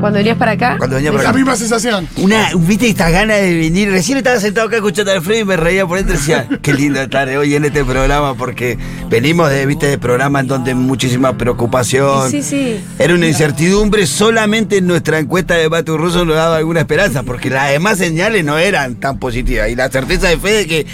[0.00, 0.76] Cuando venías para acá.
[0.78, 1.36] Cuando venía para La acá.
[1.38, 2.08] misma sensación.
[2.16, 3.90] Una, viste estas ganas de venir.
[3.90, 6.72] Recién estaba sentado acá escuchando a Alfredo y me reía por dentro y decía, qué
[6.72, 8.78] lindo estar hoy en este programa porque
[9.10, 12.30] venimos de, viste, de programa en donde muchísima preocupación.
[12.30, 12.80] Sí, sí.
[12.98, 17.50] Era una incertidumbre, solamente en nuestra encuesta de debate ruso nos daba alguna esperanza, porque
[17.50, 19.68] las demás señales no eran tan positivas.
[19.70, 20.86] Y la certeza de fe de que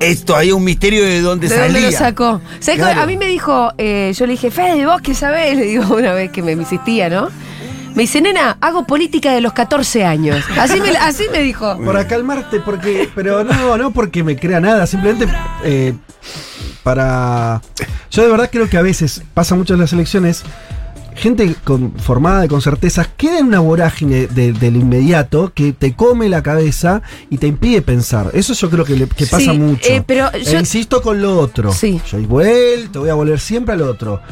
[0.00, 1.66] esto hay un misterio de dónde ¿De salía.
[1.72, 2.40] dónde lo sacó?
[2.58, 2.94] ¿Sabés Claro.
[2.96, 5.94] que A mí me dijo, eh, yo le dije, Fede, vos qué sabés, le digo
[5.94, 7.28] una vez que me insistía, ¿no?
[7.94, 10.44] Me dice, nena, hago política de los 14 años.
[10.58, 11.76] Así me, así me dijo.
[11.84, 13.08] Para calmarte, porque.
[13.14, 15.26] Pero no, no porque me crea nada, simplemente
[15.64, 15.94] eh,
[16.82, 17.60] para.
[18.10, 20.42] Yo de verdad creo que a veces pasa mucho en las elecciones.
[21.16, 25.94] Gente con, formada y con certezas queda en una vorágine de- del inmediato que te
[25.94, 28.30] come la cabeza y te impide pensar.
[28.32, 29.86] Eso yo creo que, le- que pasa Sí, mucho.
[29.90, 31.72] eh, pero E yo- insisto con lo otro.
[31.72, 32.00] Sí.
[32.10, 34.22] Yo igual, te voy a volver siempre al otro.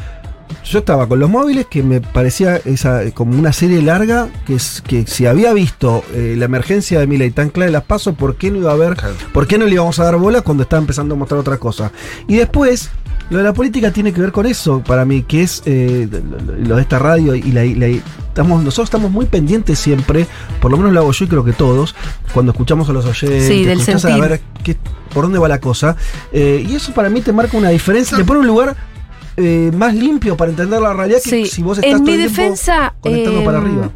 [0.65, 4.83] Yo estaba con los móviles que me parecía esa como una serie larga que, es,
[4.85, 8.35] que si había visto eh, la emergencia de Milei tan clara de las pasos, ¿por
[8.35, 8.95] qué no iba a haber,
[9.33, 11.91] por qué no le íbamos a dar bola cuando estaba empezando a mostrar otra cosa?
[12.27, 12.89] Y después,
[13.29, 16.55] lo de la política tiene que ver con eso, para mí, que es eh, lo
[16.69, 17.63] lo de esta radio y la,
[18.27, 20.27] estamos, nosotros estamos muy pendientes siempre,
[20.61, 21.95] por lo menos lo hago yo y creo que todos,
[22.33, 24.77] cuando escuchamos a los oyentes, Sí, del a ver qué-
[25.13, 25.95] por dónde va la cosa.
[26.31, 28.75] Eh, y eso para mí te marca una diferencia, te pone un lugar
[29.39, 32.11] eh, más limpio para entender la realidad que Sí, si vos estás en todo mi
[32.13, 33.89] el tiempo defensa, conectando eh, para arriba.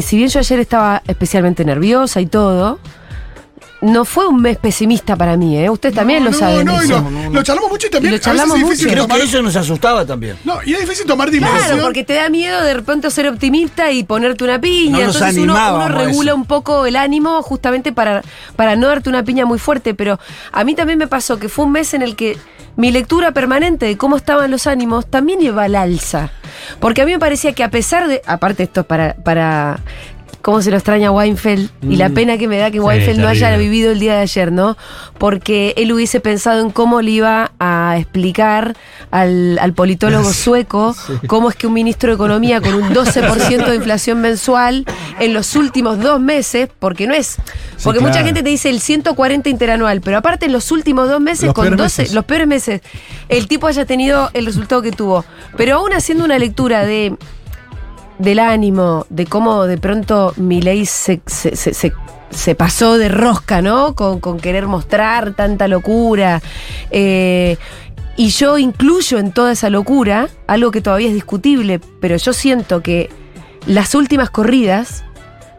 [0.00, 2.80] si bien yo ayer estaba especialmente nerviosa y todo,
[3.82, 5.68] no fue un mes pesimista para mí, ¿eh?
[5.68, 6.64] Ustedes también no, lo saben.
[6.66, 7.00] No, y eso.
[7.00, 9.06] lo, lo charlamos mucho y también Y lo charlamos a veces es difícil mucho.
[9.08, 10.36] Creo que eso nos asustaba también.
[10.44, 11.64] No, y es difícil tomar dimensión.
[11.64, 14.98] Claro, porque te da miedo de repente ser optimista y ponerte una piña.
[15.00, 16.36] No nos Entonces uno, regula eso.
[16.36, 18.22] un poco el ánimo justamente para,
[18.54, 19.94] para no darte una piña muy fuerte.
[19.94, 20.20] Pero
[20.52, 22.38] a mí también me pasó que fue un mes en el que
[22.76, 26.30] mi lectura permanente de cómo estaban los ánimos también iba al alza.
[26.80, 28.22] Porque a mí me parecía que a pesar de.
[28.26, 29.14] Aparte, esto para.
[29.14, 29.80] para
[30.42, 33.28] cómo se lo extraña Weinfeld y la pena que me da que Sí, Weinfeld no
[33.28, 34.76] haya vivido el día de ayer, ¿no?
[35.18, 38.76] Porque él hubiese pensado en cómo le iba a explicar
[39.10, 40.94] al, al politólogo sueco
[41.28, 44.84] cómo es que un ministro de Economía con un 12% de inflación mensual
[45.20, 47.36] en los últimos dos meses, porque no es.
[47.82, 48.26] Porque mucha claro.
[48.26, 51.64] gente te dice el 140 interanual, pero aparte en los últimos dos meses Los con
[51.64, 52.14] peores 12, meses.
[52.14, 52.80] los peores meses,
[53.28, 55.24] el tipo haya tenido el resultado que tuvo.
[55.56, 57.16] Pero aún haciendo una lectura de
[58.18, 63.94] del ánimo, de cómo de pronto Milei se, se, pasó de rosca, ¿no?
[63.94, 66.42] Con, con querer mostrar tanta locura.
[66.90, 67.56] Eh,
[68.16, 72.82] y yo incluyo en toda esa locura algo que todavía es discutible, pero yo siento
[72.82, 73.10] que
[73.66, 75.04] las últimas corridas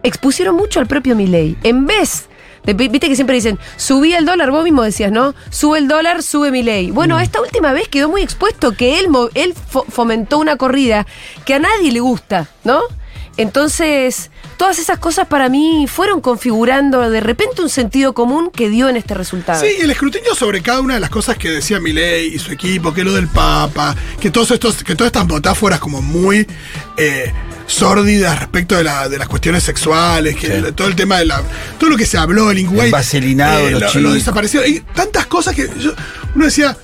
[0.04, 1.58] expusieron mucho al propio Milei.
[1.64, 2.30] En vez
[2.66, 5.36] de, viste que siempre dicen, subí el dólar, vos mismo decías, ¿no?
[5.50, 6.92] Sube el dólar, sube mi ley.
[6.92, 11.06] Bueno, esta última vez quedó muy expuesto que él, él fo- fomentó una corrida
[11.46, 12.82] que a nadie le gusta, ¿no?
[13.36, 18.90] Entonces, todas esas cosas para mí fueron configurando de repente un sentido común que dio
[18.90, 19.60] en este resultado.
[19.60, 22.94] Sí, el escrutinio sobre cada una de las cosas que decía Milei y su equipo,
[22.94, 26.46] que lo del Papa, que todos estos, que todas estas metáforas como muy
[26.96, 27.34] eh,
[27.68, 30.72] sórdidas respecto de, la- de las cuestiones sexuales, que Sí.
[30.76, 31.42] todo el tema de la.
[31.80, 32.88] todo lo que se habló, el Inguay.
[32.88, 34.02] El vaselinado, los lo, chicos.
[34.02, 34.68] lo desaparecieron.
[34.70, 35.94] Hay tantas cosas que yo-
[36.36, 36.78] uno decía.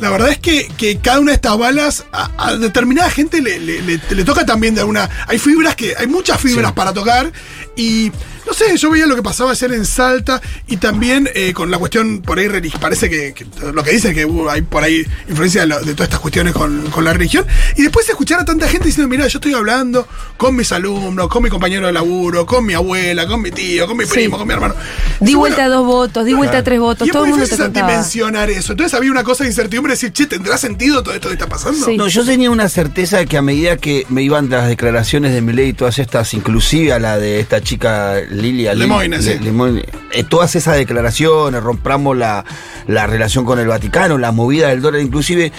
[0.00, 3.60] La verdad es que, que cada una de estas balas a, a determinada gente le,
[3.60, 5.10] le- le- le toca también de alguna.
[5.26, 5.94] Hay fibras que.
[5.94, 6.72] Hay muchas fibras Sí.
[6.74, 7.30] para tocar.
[7.76, 8.10] Y
[8.50, 11.78] no sé, yo veía lo que pasaba ayer en Salta y también eh, con la
[11.78, 12.48] cuestión por ahí
[12.80, 15.92] parece que, que lo que dicen que hubo- hay por ahí influencia de, lo- de
[15.94, 17.46] todas estas cuestiones con, con la religión.
[17.76, 21.44] Y después escuchar a tanta gente diciendo, mira, yo estoy hablando con mis alumnos, con
[21.44, 24.10] mi compañero de laburo, con mi abuela, con mi tío, con mi Sí.
[24.14, 24.74] primo, con mi hermano.
[25.20, 27.30] Di Y vuelta a dos votos, di vuelta a tres votos, y es todo el
[27.30, 28.72] muy mundo te dimensionar eso.
[28.72, 31.46] Entonces había una cosa de incertidumbre de decir, che, ¿tendrá sentido todo esto que está
[31.48, 31.86] pasando?
[31.86, 31.96] Sí.
[31.96, 35.40] No, yo tenía una certeza de que a medida que me iban las declaraciones de
[35.40, 39.38] Milei y todas estas, inclusive a la de esta chica Lilia Lemoyne, sí.
[39.38, 42.44] Lemoyne, eh, todas esas declaraciones, rompamos la,
[42.86, 45.52] la relación con el Vaticano, la movida del dólar, inclusive,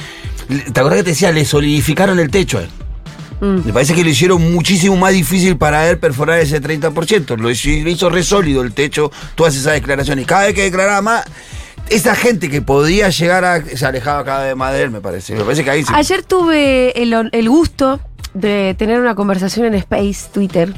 [0.47, 1.31] ¿te acordás que te decía?
[1.31, 2.69] Le solidificaron el techo a él.
[3.41, 3.65] Mm.
[3.65, 7.37] Me parece que lo hicieron muchísimo más difícil para él perforar ese 30%.
[7.37, 10.23] Lo hizo, lo hizo re sólido el techo, todas esas declaraciones.
[10.23, 11.25] Y cada vez que declaraba más,
[11.89, 13.65] esa gente que podía llegar a.
[13.65, 15.35] se alejaba cada vez más de él, me parece.
[15.35, 15.91] Me parece que ahí sí.
[15.93, 17.99] Ayer tuve el, el gusto
[18.33, 20.73] de tener una conversación en Space, Twitter,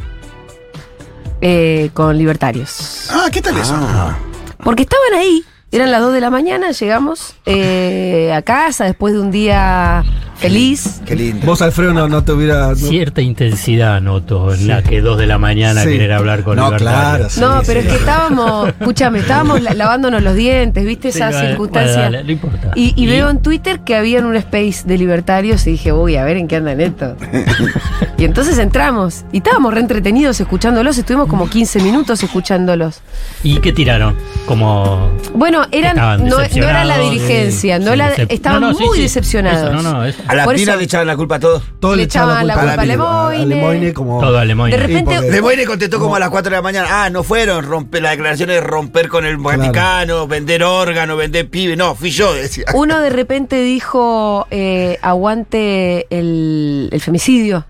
[1.46, 3.10] eh, con libertarios.
[3.12, 3.76] Ah, ¿qué tal eso?
[3.78, 4.18] Ah.
[4.64, 9.20] Porque estaban ahí, eran las 2 de la mañana, llegamos eh, a casa después de
[9.20, 10.06] un día
[10.44, 11.02] feliz.
[11.06, 11.46] Qué lindo.
[11.46, 12.70] Vos, Alfredo, no, no te hubiera.
[12.70, 15.90] no- Cierta intensidad noto en la que dos de la mañana Sí.
[15.90, 17.02] querer hablar con No, libertarios.
[17.02, 17.88] claro, sí, no, pero sí.
[17.88, 22.02] es que estábamos, escúchame, estábamos la- lavándonos los dientes, ¿viste Sí, esa bueno, circunstancia?
[22.02, 22.72] dale, no importa.
[22.76, 26.16] Y, y veo en Twitter que había en un space de libertarios y dije, uy,
[26.16, 27.16] a ver en qué andan esto.
[28.18, 33.02] y entonces entramos y estábamos re entretenidos escuchándolos, estuvimos como 15 minutos escuchándolos.
[33.44, 34.16] ¿Y qué tiraron?
[34.46, 35.10] Como.
[35.34, 38.98] Bueno, eran, no, no era la dirigencia, no sí, la, estaban no, no, sí, muy
[38.98, 39.04] sí.
[39.04, 39.74] decepcionados.
[39.74, 41.64] Eso, no, no, es- A la Por pina eso- le echaban la culpa a todos.
[41.80, 43.42] Todos Le echaban la culpa a Lemoyne.
[43.44, 44.20] a Lemoyne como.
[44.20, 44.70] todo alemán.
[44.72, 46.88] De repente, porque- Lemoyne contestó como a las 4 de la mañana.
[46.90, 49.58] Ah, no fueron romper las declaraciones de romper con el Claro.
[49.60, 51.76] Vaticano, vender órganos, vender pibe.
[51.76, 52.66] No, fui yo, decía.
[52.74, 57.66] uno de repente dijo, eh, aguante el, el femicidio.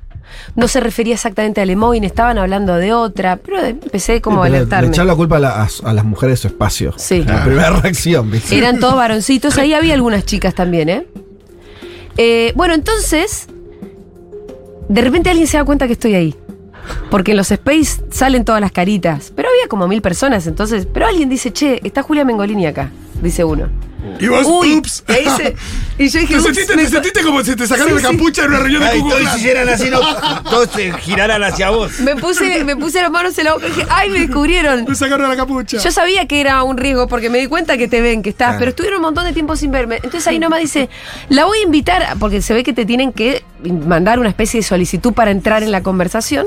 [0.56, 4.56] No se refería exactamente a Lemoyne, estaban hablando de otra, pero empecé como a Pero
[4.56, 4.88] alertarme.
[4.88, 6.94] Le echar la culpa a, la- a- a las mujeres de su espacio.
[6.98, 7.24] Sí.
[7.24, 8.58] La primera reacción, ¿viste?
[8.58, 11.08] Eran todos varoncitos, ahí había algunas chicas también, ¿eh?
[12.18, 13.48] Eh, bueno, entonces,
[14.90, 16.36] de repente alguien se da cuenta que estoy ahí.
[17.10, 19.32] Porque en los space salen todas las caritas.
[19.36, 20.86] Pero había como mil personas, entonces.
[20.86, 23.70] Pero alguien dice, che, está Julia Mengolini acá, dice uno.
[24.20, 25.04] Y vos, Uy, ups.
[25.08, 25.56] se-
[25.98, 28.10] y yo dije, ¿Te ups, sentiste, me- te sentiste como si te sacaron Sí, la
[28.10, 28.18] sí.
[28.18, 30.00] capucha en una reunión de Ay, Google todos hicieran así, no,
[30.44, 32.00] todos se giraran hacia vos.
[32.00, 34.86] me puse, me puse las manos en la boca y dije, ¡ay, me descubrieron!
[34.88, 35.78] Me sacaron la capucha.
[35.78, 38.56] Yo sabía que era un riesgo porque me di cuenta que te ven, que estás,
[38.58, 39.96] pero estuvieron un montón de tiempo sin verme.
[39.98, 40.90] Entonces ahí nomás dice,
[41.30, 43.44] la voy a invitar, porque se ve que te tienen que
[43.86, 46.46] mandar una especie de solicitud para entrar en la conversación.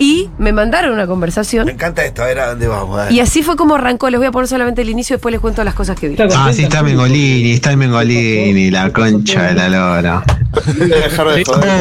[0.00, 1.68] Y me mandaron una Me conversación.
[1.68, 2.96] encanta esto, a ver a dónde vamos.
[2.96, 3.12] dale.
[3.12, 4.08] Y así fue como arrancó.
[4.10, 6.16] Les voy a poner solamente el inicio y después les cuento las cosas que vi.
[6.36, 10.22] Ah, sí, está Mengolini, está Mengolini, la concha de la lora.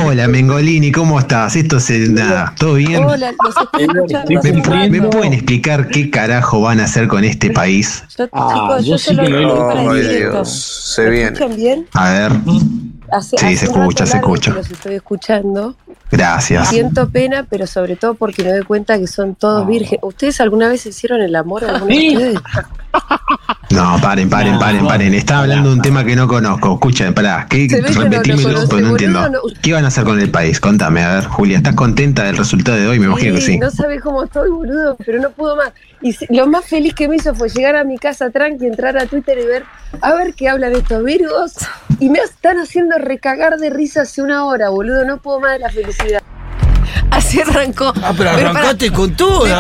[0.06, 1.56] Hola, Mengolini, ¿cómo estás?
[1.56, 3.04] Esto es nada, ¿todo bien?
[3.04, 4.42] Hola, los estoy escuchando.
[4.70, 8.04] ¿Me, me pueden explicar qué carajo van a hacer con este país?
[8.18, 10.32] Yo, chicos, yo lo Ay, decir esto.
[10.32, 11.26] Dios, se viene.
[11.34, 11.88] ¿Escuchan bien?
[11.94, 12.32] A ver,
[13.10, 14.52] Hace- Sí, hace se escucha, se escucha.
[14.52, 15.76] que Los estoy escuchando.
[16.12, 16.70] Gracias.
[16.70, 20.00] Siento pena, pero sobre todo porque me doy cuenta que son todos virgen.
[20.02, 22.40] ¿Ustedes alguna vez hicieron el amor a alguno de ustedes?
[23.70, 25.14] No, paren, paren, paren, paren.
[25.14, 26.76] Estaba hablando de un tema que no conozco.
[26.76, 29.30] Escuchen, pará, que no lo repetímelo, conoce, pero no entiendo.
[29.30, 29.40] no.
[29.62, 30.60] ¿Qué van a hacer con el país?
[30.60, 33.00] Contame, a ver, Julia, ¿estás contenta del resultado de hoy?
[33.00, 33.58] Me imagino que sí.
[33.58, 35.74] No sabe cómo estoy, boludo, pero no puedo más.
[36.02, 39.06] Y lo más feliz que me hizo fue llegar a mi casa tranqui, entrar a
[39.06, 39.64] Twitter y ver,
[40.02, 41.54] a ver qué hablan estos virgos.
[42.00, 45.04] Y me están haciendo recagar de risa hace una hora, boludo.
[45.06, 45.97] No puedo más de la felicidad.
[47.12, 47.94] Así arrancó.
[48.02, 49.48] Ah, pero arrancaste con todo.
[49.48, 49.52] Eh,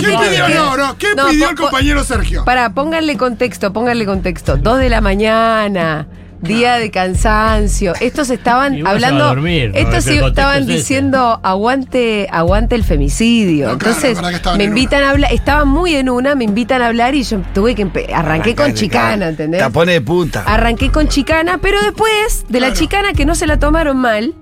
[0.00, 0.48] ¿Qué pidió?
[0.48, 0.98] No, no.
[0.98, 2.44] ¿Qué No, pidió po- el compañero Sergio?
[2.44, 4.56] Para, pónganle contexto, pónganle contexto.
[4.56, 6.06] Dos de la mañana,
[6.40, 7.94] día de cansancio.
[8.00, 9.24] Estos estaban hablando.
[9.24, 9.78] a dormir, ¿no?
[9.78, 10.72] estos sí estaban es ese.
[10.78, 13.66] diciendo aguante, aguante el femicidio.
[13.68, 14.18] No, Entonces,
[14.56, 17.38] me en invitan a hablar, estaban muy en una, me invitan a hablar y yo
[17.54, 19.28] tuve que arranqué con chicana.
[19.28, 19.60] ¿entendés?
[19.60, 20.42] Tapones de punta.
[20.46, 24.34] Arranqué con chicana, pero después de la chicana que no se la tomaron mal,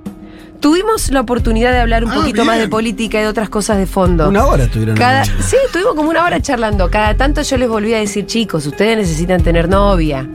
[0.60, 3.78] tuvimos la oportunidad de hablar un Ah, poquito más de política y de otras cosas
[3.78, 4.28] de fondo.
[4.28, 4.96] Una hora tuvieron.
[4.96, 6.90] Cada, sí, estuvimos como una hora charlando.
[6.90, 10.26] Cada tanto yo les volví a decir, chicos, ustedes necesitan tener novia.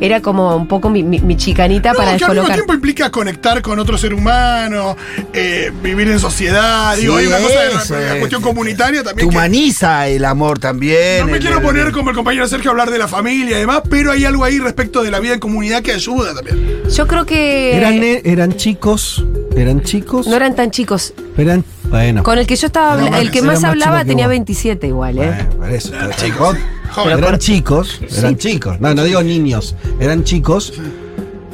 [0.00, 3.10] Era como un poco mi, mi- mi chicanita No, para que al mismo tiempo implica
[3.10, 4.96] conectar con otro ser humano,
[5.32, 6.96] eh, vivir en sociedad.
[6.96, 8.18] Digo, hay una cosa de la es.
[8.18, 9.28] cuestión comunitaria Te también.
[9.30, 11.20] que- humaniza el amor también.
[11.20, 13.56] no me el- quiero el- poner como el compañero Sergio a hablar de la familia
[13.56, 16.82] y demás, pero hay algo ahí respecto de la vida en comunidad que ayuda también.
[16.94, 19.24] Yo creo que Eran, ne- eran chicos.
[19.56, 20.26] Eran chicos.
[20.26, 21.14] no eran tan chicos.
[21.36, 21.64] Eran.
[21.92, 22.22] Bueno.
[22.24, 24.30] Con el que yo estaba, No, habla- el que más más hablaba que tenía vos.
[24.30, 25.26] 27 igual, ¿eh?
[25.26, 25.92] Bueno, por eso.
[26.16, 26.56] chicos.
[26.90, 27.18] Joven.
[27.18, 28.80] Eran chicos, eran chicos.
[28.80, 29.76] No, no digo niños.
[30.00, 30.72] Eran chicos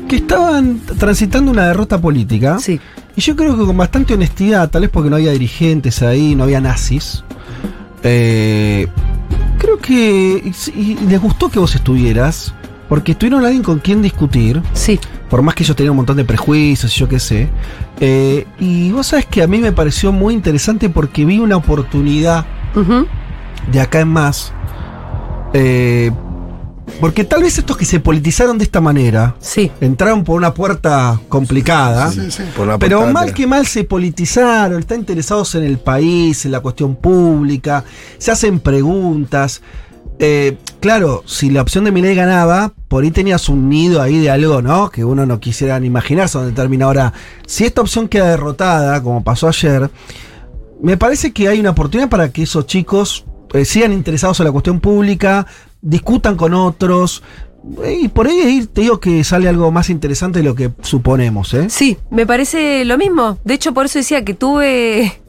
[0.09, 2.59] que estaban transitando una derrota política.
[2.61, 2.81] Sí.
[3.17, 6.45] Y yo creo que con bastante honestidad, tal vez porque no había dirigentes ahí, no
[6.45, 7.25] había nazis.
[8.05, 8.87] eh,
[9.59, 10.53] creo que.
[10.77, 12.55] y- y les gustó que vos estuvieras.
[12.89, 14.63] Porque estuvieron alguien con quien discutir.
[14.73, 14.99] Sí.
[15.29, 17.49] Por más que ellos tenían un montón de prejuicios y yo qué sé.
[18.01, 22.47] Eh, y vos sabes que a mí me pareció muy interesante porque vi una oportunidad
[23.73, 24.53] de acá en más.
[25.53, 26.11] eh,
[27.01, 29.71] porque tal vez estos que se politizaron de esta manera Sí.
[29.81, 32.11] entraron por una puerta complicada.
[32.11, 32.43] Sí, sí.
[32.57, 36.97] Por Pero mal que mal se politizaron, están interesados en el país, en la cuestión
[36.97, 37.85] pública,
[38.17, 39.61] se hacen preguntas.
[40.19, 44.31] Eh, claro, si la opción de Milei ganaba, por ahí tenías un nido ahí de
[44.31, 44.91] algo, ¿no?
[44.91, 47.13] Que uno no quisiera ni imaginarse dónde termina ahora.
[47.47, 49.91] Si esta opción queda derrotada, como pasó ayer,
[50.83, 54.53] me parece que hay una oportunidad para que esos chicos eh, sigan interesados en la
[54.53, 55.47] cuestión pública,
[55.81, 57.23] discutan con otros.
[57.85, 61.55] eh, Y por ahí te digo que sale algo más interesante de lo que suponemos,
[61.55, 61.67] ¿eh?
[61.69, 63.39] Sí, me parece lo mismo.
[63.45, 65.21] De hecho, por eso decía que tuve.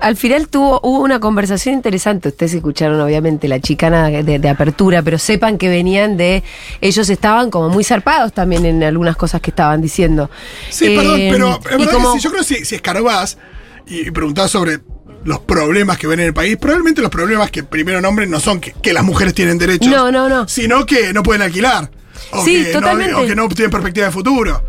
[0.00, 2.28] Al final tuvo, hubo una conversación interesante.
[2.28, 6.42] Ustedes escucharon, obviamente, la chicana de, de apertura, pero sepan que venían de.
[6.80, 10.30] Ellos estaban como muy zarpados también en algunas cosas que estaban diciendo.
[10.70, 12.74] Sí, Eh, perdón, pero es y verdad como- que si, yo creo que si, si
[12.74, 13.38] escarbás
[13.86, 14.80] y, y preguntás sobre
[15.24, 18.60] los problemas que ven en el país, probablemente los problemas que primero nombren no son
[18.60, 20.46] que, que las mujeres tienen derechos, No, no, no.
[20.46, 21.90] sino que no pueden alquilar.
[22.32, 23.12] O Sí, que totalmente.
[23.12, 24.62] No, o que no tienen perspectiva de futuro.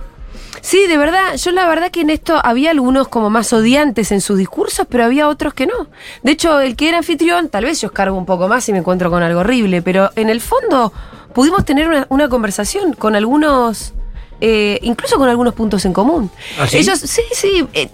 [0.62, 4.22] Sí, de verdad, yo la verdad que en esto había algunos como más odiantes en
[4.22, 5.88] sus discursos, pero había otros que no.
[6.24, 8.80] De hecho, el que era anfitrión, tal vez yo cargo un poco más y me
[8.80, 10.92] encuentro con algo horrible, pero en el fondo
[11.34, 13.94] pudimos tener una, una conversación con algunos,
[14.42, 16.30] eh, incluso con algunos puntos en común.
[16.60, 16.78] ¿Ah, sí?
[16.78, 17.68] Ellos, sí, sí.
[17.74, 17.90] eh,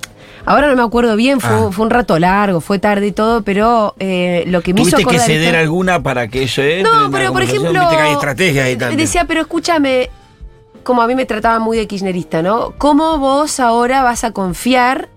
[0.45, 1.69] Ahora no me acuerdo bien, fue, Ah.
[1.71, 5.09] fue un rato largo, fue tarde y todo, pero eh, lo que me hizo ¿Tuviste
[5.13, 7.71] que ceder alguna para que eso no, pero por ejemplo.
[7.71, 8.97] Que hay estrategias ahí también.
[8.99, 10.09] Decía, pero escúchame,
[10.83, 12.73] como a mí me trataban muy de kirchnerista, ¿no?
[12.77, 15.09] ¿Cómo vos ahora vas a confiar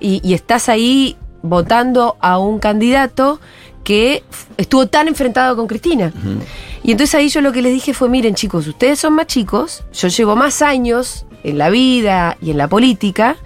[0.00, 3.40] y, y estás ahí votando a un candidato
[3.84, 4.24] que
[4.56, 6.12] estuvo tan enfrentado con Cristina?
[6.82, 9.84] Y entonces ahí yo lo que les dije fue, miren chicos, ustedes son más chicos,
[9.92, 13.36] yo llevo más años en la vida y en la política,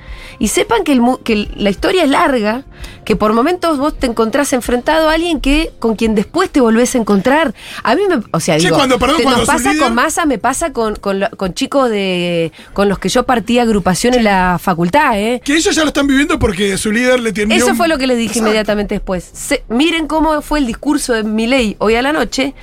[0.41, 2.63] y sepan que, el que la historia es larga,
[3.05, 6.95] que por momentos vos te encontrás enfrentado a alguien que con quien después te volvés
[6.95, 7.55] a encontrar.
[7.83, 9.95] A mí me, o sea, Sí, cuando- perdón, te- cuando nos su pasa líder- con
[9.95, 11.25] Massa, me pasa con, con,
[11.55, 15.41] chicos de con los que yo partía agrupación en la facultad, ¿eh?
[15.45, 18.07] Que ellos ya lo están viviendo porque su líder le tiene Eso fue lo que
[18.07, 18.49] les dije Exacto.
[18.49, 19.29] inmediatamente después.
[19.33, 22.55] Se- miren cómo fue el discurso de Milei hoy a la noche,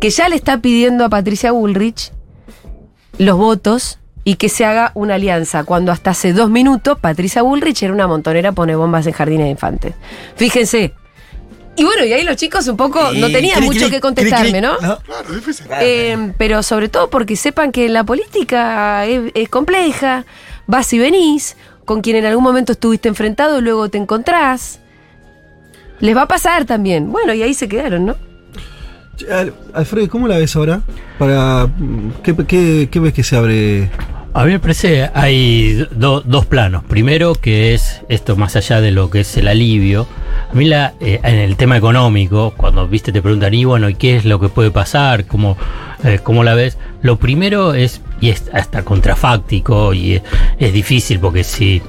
[0.00, 2.12] que ya le está pidiendo a Patricia Bullrich
[3.18, 7.84] los votos y que se haga una alianza, cuando hasta hace dos minutos Patricia Bullrich
[7.84, 9.94] era una montonera pone bombas en jardines de infantes.
[10.34, 10.92] Fíjense.
[11.76, 14.50] Y bueno, y ahí los chicos un poco no tenían clic, mucho clic, que contestarme,
[14.50, 14.78] clic, ¿no?
[14.78, 15.66] clic, Claro, difícil.
[15.80, 20.24] Eh, pero sobre todo porque sepan que la política es, es compleja,
[20.66, 24.80] vas y venís, con quien en algún momento estuviste enfrentado, luego te encontrás.
[26.00, 27.12] Les va a pasar también.
[27.12, 28.16] Bueno, y ahí se quedaron, ¿no?
[29.72, 30.80] Alfredo, ¿cómo la ves ahora?
[31.16, 33.88] Para, mm, ¿qué, qué, qué ves que se abre?
[34.38, 36.84] A mí me parece hay do- dos planos.
[36.84, 40.06] Primero, que es esto más allá de lo que es el alivio.
[40.50, 43.94] A mí la, eh, en el tema económico, cuando viste te preguntan, y bueno, ¿y
[43.94, 45.24] qué es lo que puede pasar?
[45.26, 45.56] ¿Cómo,
[46.04, 46.76] eh, cómo la ves?
[47.00, 50.22] Lo primero es, y es hasta contrafáctico, y es,
[50.58, 51.80] es difícil porque si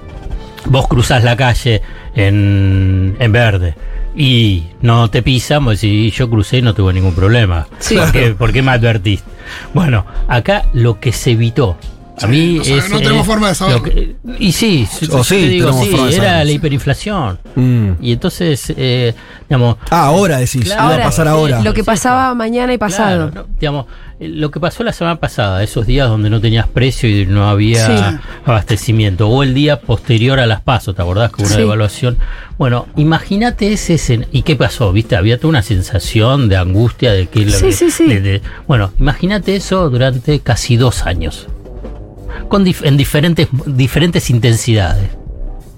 [0.68, 1.82] vos cruzás la calle
[2.16, 3.76] en, en verde
[4.16, 7.68] y no te pisan, vos decís, yo crucé y no tuve ningún problema.
[7.80, 7.96] Sí.
[7.98, 9.30] ¿Por, qué, por qué me advertiste?
[9.74, 11.78] Bueno, acá lo que se evitó.
[12.22, 13.84] A mí no es, no tenemos forma de saberlo.
[13.84, 17.40] que- y sí, O sí, te digo, tenemos sí, forma de era la hiperinflación.
[17.56, 17.90] Mm.
[18.02, 19.14] Y entonces, eh,
[19.48, 21.62] digamos, Ah, ahora decís, Claro, iba a pasar ahora.
[21.62, 23.32] Lo que Sí, pasaba mañana y pasado.
[23.32, 23.86] Claro, no, digamos,
[24.20, 27.48] eh, lo que pasó la semana pasada, esos días donde no tenías precio y no
[27.50, 28.18] había Sí.
[28.46, 31.62] abastecimiento, o el día posterior a las pasos, ¿te acordás que hubo una Sí.
[31.62, 32.18] devaluación?
[32.58, 33.98] Bueno, imagínate ese
[34.32, 34.92] ¿Y qué pasó?
[34.92, 35.16] ¿Viste?
[35.16, 37.50] Había toda una sensación de angustia de que...
[37.52, 38.08] Sí, sí, sí.
[38.08, 41.48] de- de- bueno, imagínate eso durante casi dos años,
[42.48, 45.10] con dif- en diferentes, diferentes intensidades.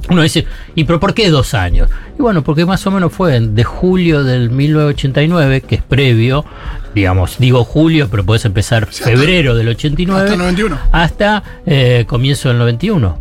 [0.10, 1.90] Uno dice, ¿y pero por qué dos años?
[2.18, 6.46] Y bueno, porque más o menos fue de julio del 1989, que es previo,
[6.96, 10.78] digamos, digo julio, pero puedes empezar febrero del 89, hasta el 91.
[10.92, 13.20] hasta eh, comienzo del 91.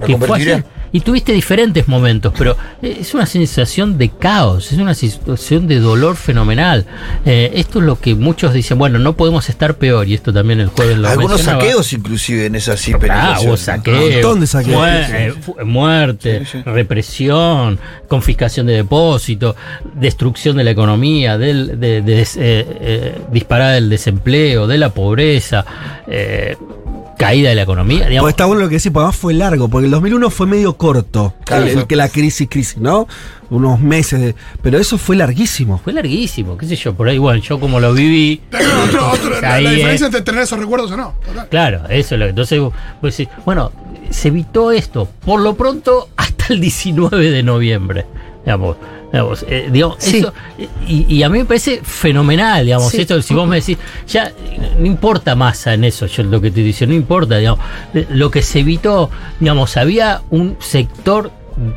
[0.00, 0.64] La Que fue así.
[0.96, 5.80] Y tuviste diferentes momentos, pero eh, es una sensación de caos, es una situación de
[5.80, 6.86] dolor fenomenal.
[7.26, 10.60] Eh, esto es lo que muchos dicen, bueno, no podemos estar peor, y esto también
[10.60, 11.62] el jueves lo Algunos mencionaba.
[11.62, 13.44] saqueos inclusive en esas Ah, hiperinflaciones.
[13.44, 14.80] hubo saqueo, Un montón de saqueos.
[14.80, 15.52] muer- Sí, sí.
[15.58, 16.62] eh, muerte, Sí, sí.
[16.64, 19.56] represión, confiscación de depósitos,
[19.94, 24.90] destrucción de la economía, del, de, de des- eh, eh, disparada del desempleo, de la
[24.90, 25.64] pobreza,
[26.06, 26.56] eh,
[27.18, 28.06] caída de la economía.
[28.08, 28.22] digamos.
[28.24, 30.76] Porque está bueno lo que decís, porque además fue largo, porque el 2001 fue medio
[30.76, 33.06] corto, Claro, el, el que la crisis, crisis, ¿no?
[33.50, 35.78] Unos meses, de- pero eso fue larguísimo.
[35.84, 38.40] Fue larguísimo, qué sé yo, por ahí, bueno, yo como lo viví.
[38.88, 39.74] Otro- otro- la, Ahí, la eh.
[39.76, 41.14] diferencia entre tener esos recuerdos o no.
[41.24, 41.48] total.
[41.48, 42.30] Claro, eso es lo que.
[42.30, 42.72] Entonces, vos
[43.02, 43.70] decís, bueno,
[44.10, 48.06] se evitó esto, por lo pronto, hasta el 19 de noviembre.
[48.44, 48.76] Digamos,
[49.14, 50.18] digamos, eh, digamos, Sí.
[50.18, 50.32] eso,
[50.88, 53.00] y, y a mí me parece fenomenal, digamos, Sí.
[53.02, 54.32] esto, si vos me decís, ya
[54.78, 57.60] no importa masa en eso, yo lo que te dice, no importa, digamos,
[58.10, 59.10] lo que se evitó,
[59.40, 61.30] digamos, había un sector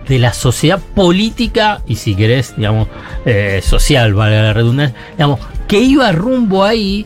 [0.08, 2.88] de la sociedad política y si querés, digamos,
[3.26, 7.06] eh, social, valga la redundancia, digamos, que iba rumbo ahí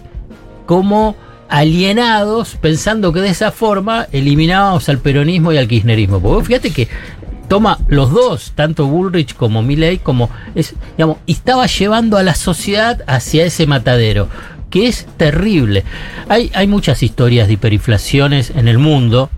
[0.66, 1.18] como
[1.50, 6.22] alienados, pensando que de esa forma eliminábamos al peronismo y al kirchnerismo.
[6.22, 6.88] Porque fíjate que
[7.52, 12.34] toma los dos, tanto Bullrich como Milley, como es, digamos, y estaba llevando a la
[12.34, 14.30] sociedad hacia ese matadero,
[14.70, 15.84] que es terrible.
[16.30, 19.30] Hay, hay muchas historias de hiperinflaciones en el mundo.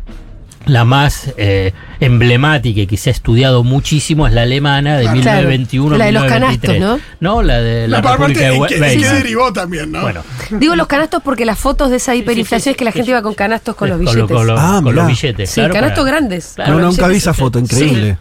[0.66, 5.18] La más eh, emblemática y que se ha estudiado muchísimo es la alemana de Claro,
[5.50, 6.80] 1921 la de los 1923.
[6.80, 7.42] canastos, ¿no?
[7.42, 10.02] la de la, La, parte República de que, derivó también, ¿no?
[10.02, 13.22] Bueno, Digo los canastos porque las fotos de esa hiperinflación es que la gente iba
[13.22, 14.36] con canastos con los con, lo- billetes.
[14.38, 15.50] con lo- Ah, con los billetes.
[15.50, 16.52] Sí, claro, canastos para- grandes.
[16.56, 18.18] Claro, no, nunca vi esa foto, increíble.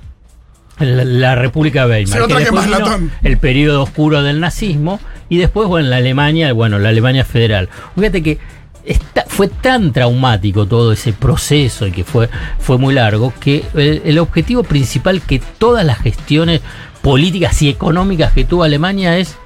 [0.81, 2.27] la, la República de Weimar.
[2.27, 3.11] Que después vino.
[3.23, 7.69] El periodo oscuro del nazismo y después, bueno, la Alemania, bueno, la Alemania federal.
[7.95, 8.39] Fíjate que
[9.27, 12.29] fue tan traumático todo ese proceso y que fue,
[12.59, 16.61] fue muy largo que el, el objetivo principal que todas las gestiones
[17.01, 19.37] políticas y económicas que tuvo Alemania es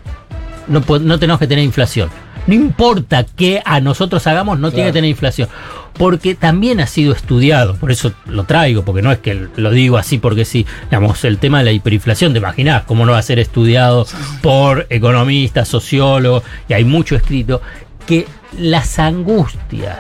[0.69, 0.83] no
[1.19, 2.11] tenemos que tener inflación.
[2.47, 5.49] No importa qué a nosotros hagamos, no tiene que tener inflación.
[5.95, 9.97] Porque también ha sido estudiado, por eso lo traigo, porque no es que lo digo
[9.97, 10.67] así porque sí.
[10.85, 14.07] Digamos, el tema de la hiperinflación, te imaginás cómo no va a ser estudiado
[14.43, 17.63] por economistas, sociólogos, y hay mucho escrito,
[18.07, 18.27] que
[18.59, 19.99] las angustias,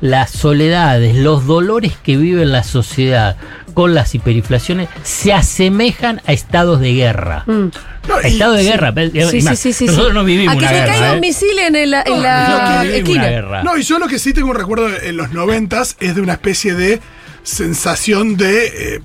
[0.00, 3.36] las soledades, los dolores que vive la sociedad
[3.74, 7.44] con las hiperinflaciones se asemejan a estados de guerra.
[7.46, 7.66] Mm.
[8.08, 8.68] No, A y- estado de sí.
[8.70, 8.94] guerra.
[9.30, 9.86] Sí, sí, sí.
[9.86, 10.86] Nosotros no vivimos A que una guerra.
[10.92, 11.14] caiga ¿eh?
[11.14, 13.62] un misil en, el- en Nosotros la no esquina.
[13.62, 16.32] No, y yo lo que sí tengo un recuerdo en los noventas es de una
[16.34, 17.00] especie de
[17.48, 18.66] sensación de.
[18.96, 19.00] eh,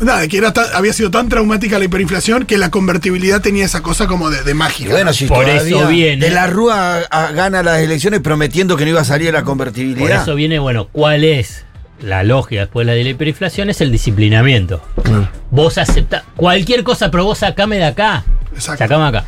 [0.00, 3.64] nada, de que era tan- había sido tan traumática la hiperinflación que la convertibilidad tenía
[3.64, 4.90] esa cosa como de, de Y mágica.
[4.90, 6.24] bueno, si Por eso viene.
[6.26, 9.46] De la Rúa a- gana las elecciones prometiendo que no iba a salir la Por
[9.48, 10.22] convertibilidad.
[10.22, 11.64] eso viene, bueno, ¿cuál es
[12.00, 13.70] la lógica después de la de la hiperinflación?
[13.70, 14.82] Es el disciplinamiento.
[15.50, 18.24] Vos aceptás cualquier cosa, pero vos sacame de acá.
[18.54, 18.84] Exacto.
[18.84, 19.24] Sacame de acá.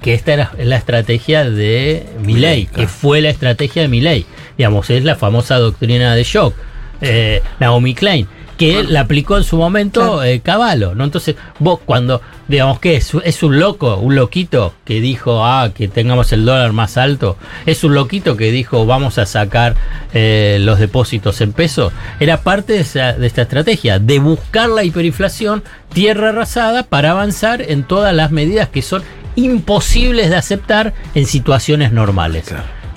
[0.00, 4.26] Que esta era la estrategia de Milley, que fue la estrategia de Milley.
[4.58, 6.54] Digamos, es la famosa doctrina de shock.
[7.02, 8.26] Eh, Naomi Klein,
[8.56, 11.02] que la aplicó en su momento eh, Caballo, ¿no?
[11.02, 15.88] Entonces, vos cuando, digamos que es, es un loco, un loquito que dijo, ah, que
[15.88, 17.36] tengamos el dólar más alto,
[17.66, 19.74] es un loquito que dijo, vamos a sacar
[20.14, 24.84] eh, los depósitos en pesos, era parte de, esa- de esta estrategia, de buscar la
[24.84, 29.02] hiperinflación, tierra arrasada, para avanzar en todas las medidas que son
[29.34, 32.44] imposibles de aceptar en situaciones normales.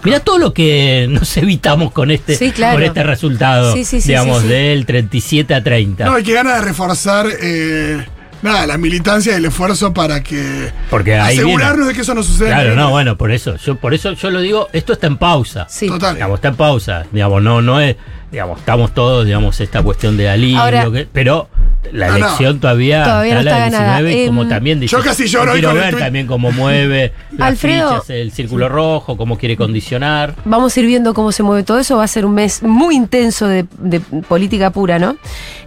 [0.05, 2.75] Mira todo lo que nos evitamos con este, Sí, claro.
[2.75, 4.53] con este resultado, Sí, sí, sí, digamos, sí, sí.
[4.53, 6.05] del 37 a 30.
[6.05, 7.27] No, hay que ganas de reforzar.
[7.41, 8.05] eh,
[8.41, 11.87] Nada, la militancia y el esfuerzo para que Porque ahí asegurarnos viene.
[11.89, 12.49] de que eso no suceda.
[12.49, 15.65] Claro, no, bueno, por eso, yo por eso yo lo digo, esto está en pausa.
[15.67, 15.87] Sí.
[15.87, 16.13] Total.
[16.13, 17.05] Digamos, está en pausa.
[17.11, 17.95] Digamos, no, no es,
[18.31, 21.47] digamos, estamos todos, digamos, esta cuestión de alivio, Ahora- que- pero
[21.91, 22.25] la No, no.
[22.25, 23.97] elección todavía, Todavía no está la está del ganada.
[24.01, 27.13] 19, y como Em, también dice, Yo casi lloro quiero el ver también cómo mueve
[27.37, 27.89] las Alfredo.
[28.01, 30.33] fichas, el círculo rojo, cómo quiere condicionar.
[30.45, 31.97] Vamos a ir viendo cómo se mueve todo eso.
[31.97, 35.15] Va a ser un mes muy intenso de, de política pura, ¿no?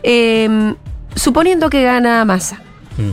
[0.03, 0.75] Eh,
[1.15, 2.61] suponiendo que gana Massa.
[2.97, 3.11] Mm.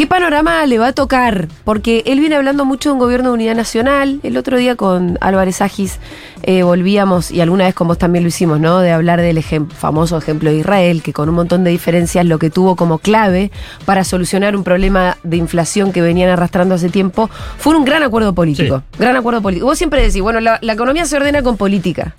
[0.00, 1.46] ¿Qué panorama le va a tocar?
[1.62, 4.18] Porque él viene hablando mucho de un gobierno de unidad nacional.
[4.22, 5.98] El otro día con Álvarez Agis
[6.42, 8.78] eh, volvíamos, y alguna vez con vos también lo hicimos, ¿no?
[8.78, 12.38] De hablar del ejem- famoso ejemplo de Israel, que con un montón de diferencias lo
[12.38, 13.50] que tuvo como clave
[13.84, 17.28] para solucionar un problema de inflación que venían arrastrando hace tiempo
[17.58, 18.82] fue un gran acuerdo político.
[18.98, 19.66] Gran acuerdo político.
[19.66, 22.16] Vos siempre decís, bueno, la, la economía se ordena con política.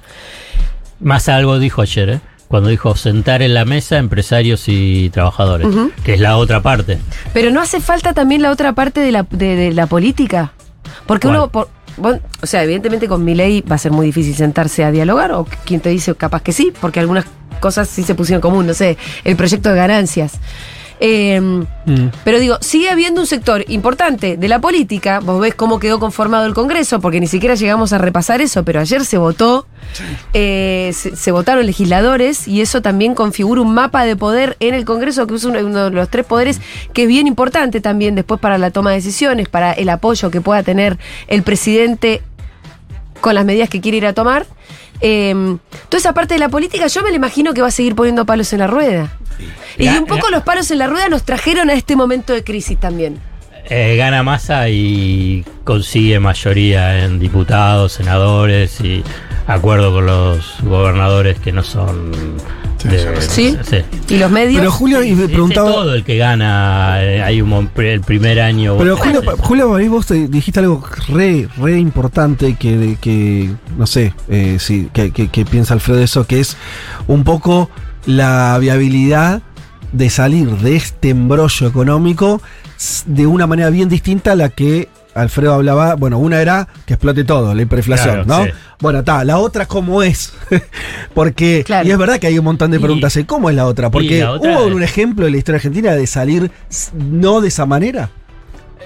[1.00, 2.22] Más algo dijo ayer, ¿eh?
[2.52, 5.68] Cuando dijo sentar en la mesa empresarios y trabajadores,
[6.04, 7.00] que es la otra parte.
[7.34, 10.52] Pero no hace falta también la otra parte de la, de, de la política.
[11.08, 11.38] Porque ¿Cuál?
[11.38, 14.84] uno, por- bueno, o sea, evidentemente con mi ley va a ser muy difícil sentarse
[14.84, 17.26] a dialogar, o quien te dice capaz que sí, porque algunas
[17.62, 20.34] cosas sí se pusieron en común, no sé, el proyecto de ganancias.
[21.04, 21.66] Eh,
[22.24, 26.46] Pero digo, sigue habiendo un sector importante de la política, vos ves cómo quedó conformado
[26.46, 29.66] el Congreso, porque ni siquiera llegamos a repasar eso, pero ayer se votó,
[30.34, 34.86] eh, se, se votaron legisladores y eso también configura un mapa de poder en el
[34.86, 36.62] Congreso, que es uno, uno de los tres poderes
[36.94, 40.40] que es bien importante también después para la toma de decisiones, para el apoyo que
[40.40, 42.22] pueda tener el presidente
[43.22, 44.46] con las medidas que quiere ir a tomar.
[45.02, 45.34] Eh,
[45.90, 48.26] toda esa parte de la política yo me la imagino que va a seguir poniendo
[48.26, 49.12] palos en la rueda.
[49.78, 52.34] Y La- un poco la- los palos en la rueda nos trajeron a este momento
[52.34, 53.20] de crisis también.
[53.70, 59.04] Eh, gana masa y consigue mayoría en diputados, senadores y
[59.48, 62.12] acuerdo con los gobernadores que no son
[62.90, 63.58] de, Sí.
[63.70, 63.78] sí.
[64.10, 64.60] Y los medios.
[64.60, 65.72] Pero Julio, y me preguntaba.
[65.72, 69.22] todo el que gana eh, hay un el primer año Pero vos Julio.
[69.40, 75.12] Julio, vos te dijiste algo re, re importante que, que no sé, eh, si, que,
[75.12, 76.58] que- que piensa Alfredo de eso, que es
[77.08, 77.70] un poco
[78.06, 79.42] la viabilidad
[79.92, 82.42] de salir de este embrollo económico
[83.06, 85.96] de una manera bien distinta a la que Alfredo hablaba.
[85.96, 88.46] Bueno, una era que explote todo, la hiperinflación, Claro, ¿no?
[88.46, 88.52] sí.
[88.80, 90.34] Bueno, está, la otra cómo es.
[91.14, 91.88] Porque, Claro.
[91.88, 93.26] y es verdad que hay un montón de Y- preguntas, ¿eh?
[93.26, 93.92] ¿cómo es la otra?
[93.92, 96.52] Porque la otra hubo es- un ejemplo en la historia argentina de salir
[96.96, 98.10] no de esa manera.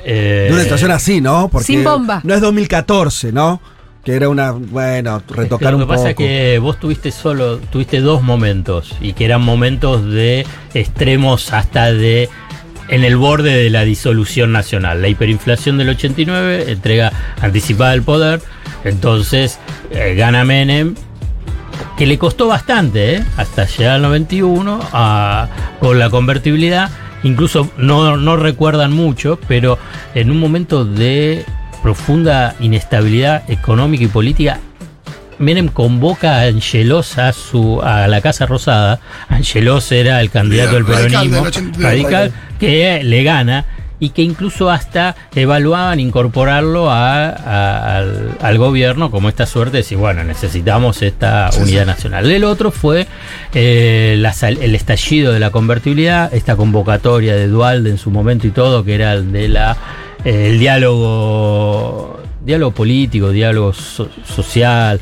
[0.04, 1.50] Eh, De una situación así, ¿no?
[1.50, 2.22] Porque Sin bomba.
[2.24, 3.60] No es 2014, ¿no?
[4.04, 6.10] Que era una, bueno, retocar lo que un pasa poco.
[6.10, 10.46] es que vos tuviste solo, tuviste dos momentos y que eran momentos de
[10.76, 12.30] extremos hasta de
[12.88, 15.02] en el borde de la disolución nacional.
[15.02, 17.12] La hiperinflación del 89, entrega
[17.42, 18.42] anticipada del poder,
[18.84, 19.60] entonces
[19.92, 20.96] eh, gana Menem,
[21.98, 23.24] que le costó bastante, ¿eh?
[23.38, 25.48] hasta llegar al 91, a-
[25.80, 26.90] con la convertibilidad.
[27.24, 29.80] Incluso no, no recuerdan mucho, pero
[30.14, 31.44] en un momento de
[31.82, 34.60] profunda inestabilidad económica y política,
[35.40, 39.00] Menem convoca a Angelos a, su, a la Casa Rosada.
[39.30, 43.66] Angelos era el candidato del peronismo del 80 radical que le gana
[43.98, 49.84] y que incluso hasta evaluaban incorporarlo a- a- al, al gobierno como esta suerte de
[49.84, 52.30] decir, bueno, necesitamos esta unidad nacional.
[52.30, 53.08] El otro fue
[53.54, 58.52] eh, la el estallido de la convertibilidad, esta convocatoria de Dualde en su momento y
[58.52, 59.78] todo, que era el de la
[60.26, 65.00] eh, el diálogo diálogo político, diálogo so- social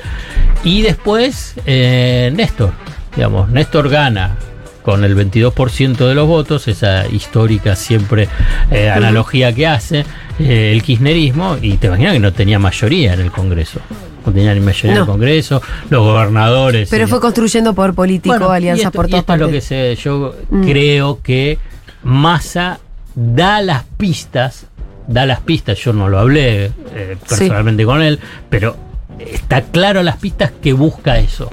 [0.63, 2.71] y después eh, Néstor,
[3.15, 4.37] digamos, Néstor gana
[4.81, 8.27] con el 22% de los votos, esa histórica siempre
[8.69, 10.03] eh, analogía que hace
[10.39, 13.79] eh, el kirchnerismo, y te imaginas que no tenía mayoría en el Congreso.
[14.25, 16.89] No tenía ni mayoría en el Congreso, los gobernadores.
[16.89, 19.67] Pero fue construyendo poder político, bueno, alianzas por todas esto es lo que partes.
[19.67, 20.63] sé, yo Mm.
[20.65, 21.57] creo que
[22.03, 22.79] Massa
[23.15, 24.65] da las pistas,
[25.07, 27.35] da las pistas, yo no lo hablé eh, Sí.
[27.35, 28.75] personalmente con él, pero
[29.19, 31.49] está claro las pistas que busca eso,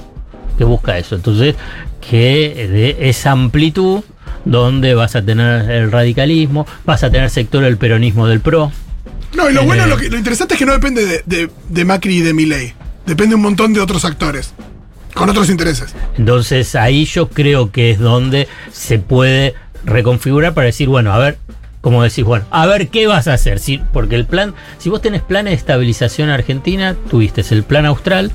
[0.57, 1.15] que busca eso.
[1.15, 1.55] Entonces,
[2.07, 2.67] que
[2.99, 4.01] de esa amplitud
[4.45, 8.71] donde vas a tener el radicalismo, vas a tener sector del peronismo del PRO,
[9.35, 11.49] No, y lo Eh, bueno, lo, que- lo interesante es que no depende de, de-
[11.69, 12.73] de Macri y de Milei.
[13.05, 14.53] Depende de un montón de otros actores.
[15.13, 15.95] Con otros intereses.
[16.17, 19.53] Entonces ahí yo creo que es donde se puede
[19.85, 21.37] reconfigurar para decir, bueno, a ver,
[21.81, 23.59] como decís, bueno, a ver qué vas a hacer.
[23.59, 27.85] Si, porque el plan, si vos tenés planes de estabilización en Argentina, tuviste el plan
[27.85, 28.31] austral,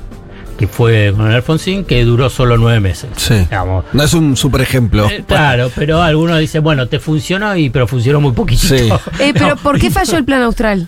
[0.57, 3.09] que fue con el Alfonsín, que duró solo nueve meses.
[3.15, 3.35] Sí.
[3.35, 3.85] Digamos.
[3.93, 5.09] No es un super ejemplo.
[5.09, 8.75] Eh, claro, pero algunos dicen, bueno, te funcionó y pero funcionó muy poquitito.
[8.77, 8.89] Sí.
[9.19, 10.87] Eh, pero No, ¿por qué falló el plan austral?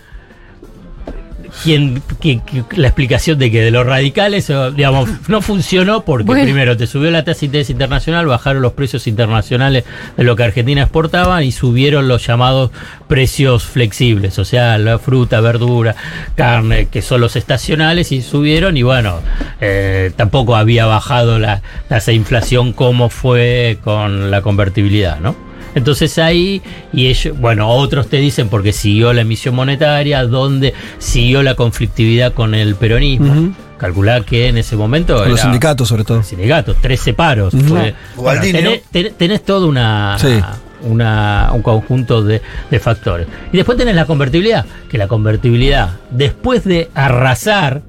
[1.64, 6.26] Quien, que- que- la explicación de que de los radicales, o, digamos, no funcionó porque
[6.26, 6.44] Bueno.
[6.44, 9.84] primero te subió la tasa de interés internacional, bajaron los precios internacionales
[10.18, 12.72] de lo que Argentina exportaba y subieron los llamados
[13.08, 15.96] precios flexibles, o sea, la fruta, verdura,
[16.36, 19.20] carne, que son los estacionales y subieron y bueno,
[19.62, 25.36] eh, tampoco había bajado la tasa de inflación como fue con la convertibilidad, ¿no?
[25.76, 26.62] Entonces ahí,
[26.94, 32.34] y ellos, bueno, otros te dicen porque siguió la emisión monetaria, donde siguió la conflictividad
[32.34, 33.32] con el peronismo.
[33.32, 33.54] Ujú.
[33.78, 35.16] Calculá que en ese momento.
[35.18, 36.22] Con los sindicatos, sobre todo.
[36.24, 37.54] Sindicatos, 13 paros.
[37.54, 37.64] Ujú.
[37.64, 40.40] fue- bueno, Gualdini, tenés, tenés- tenés todo una, Sí.
[40.82, 43.28] una- un conjunto de, de factores.
[43.54, 47.82] Y después tenés la convertibilidad, que la convertibilidad, después de arrasar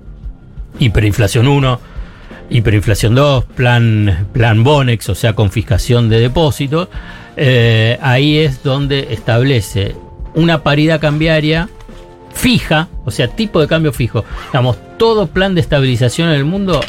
[0.79, 1.81] hiperinflación 1,
[2.51, 6.89] hiperinflación 2, plan, plan Bonex, o sea, confiscación de depósitos,
[7.43, 9.97] eh, ahí es donde establece
[10.35, 11.71] una paridad cambiaria
[12.35, 14.27] fija, o sea, tipo de cambio fijo.
[14.49, 16.83] Digamos, todo plan de estabilización en el mundo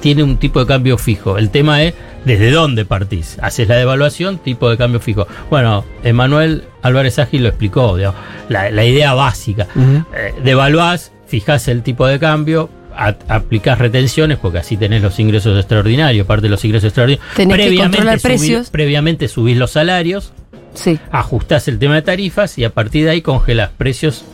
[0.00, 1.38] tiene un tipo de cambio fijo.
[1.38, 3.38] El tema es desde dónde partís.
[3.40, 5.28] Haces la devaluación, tipo de cambio fijo.
[5.48, 9.68] Bueno, Emanuel Álvarez Ágil lo explicó, digamos, la, la idea básica.
[9.76, 15.58] Eh, devaluás, fijás el tipo de cambio, a- aplicás retenciones, porque así tenés los ingresos
[15.58, 17.34] extraordinarios, parte de los ingresos extraordinarios.
[17.36, 18.70] Tenés que controlar precios.
[18.70, 20.32] previamente subís los salarios,
[20.74, 20.98] Sí.
[21.12, 24.24] ajustás el tema de tarifas y a partir de ahí congelás precios,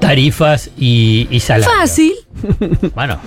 [0.00, 1.72] tarifas y, y salarios.
[1.78, 2.12] Fácil.
[2.94, 3.18] Bueno,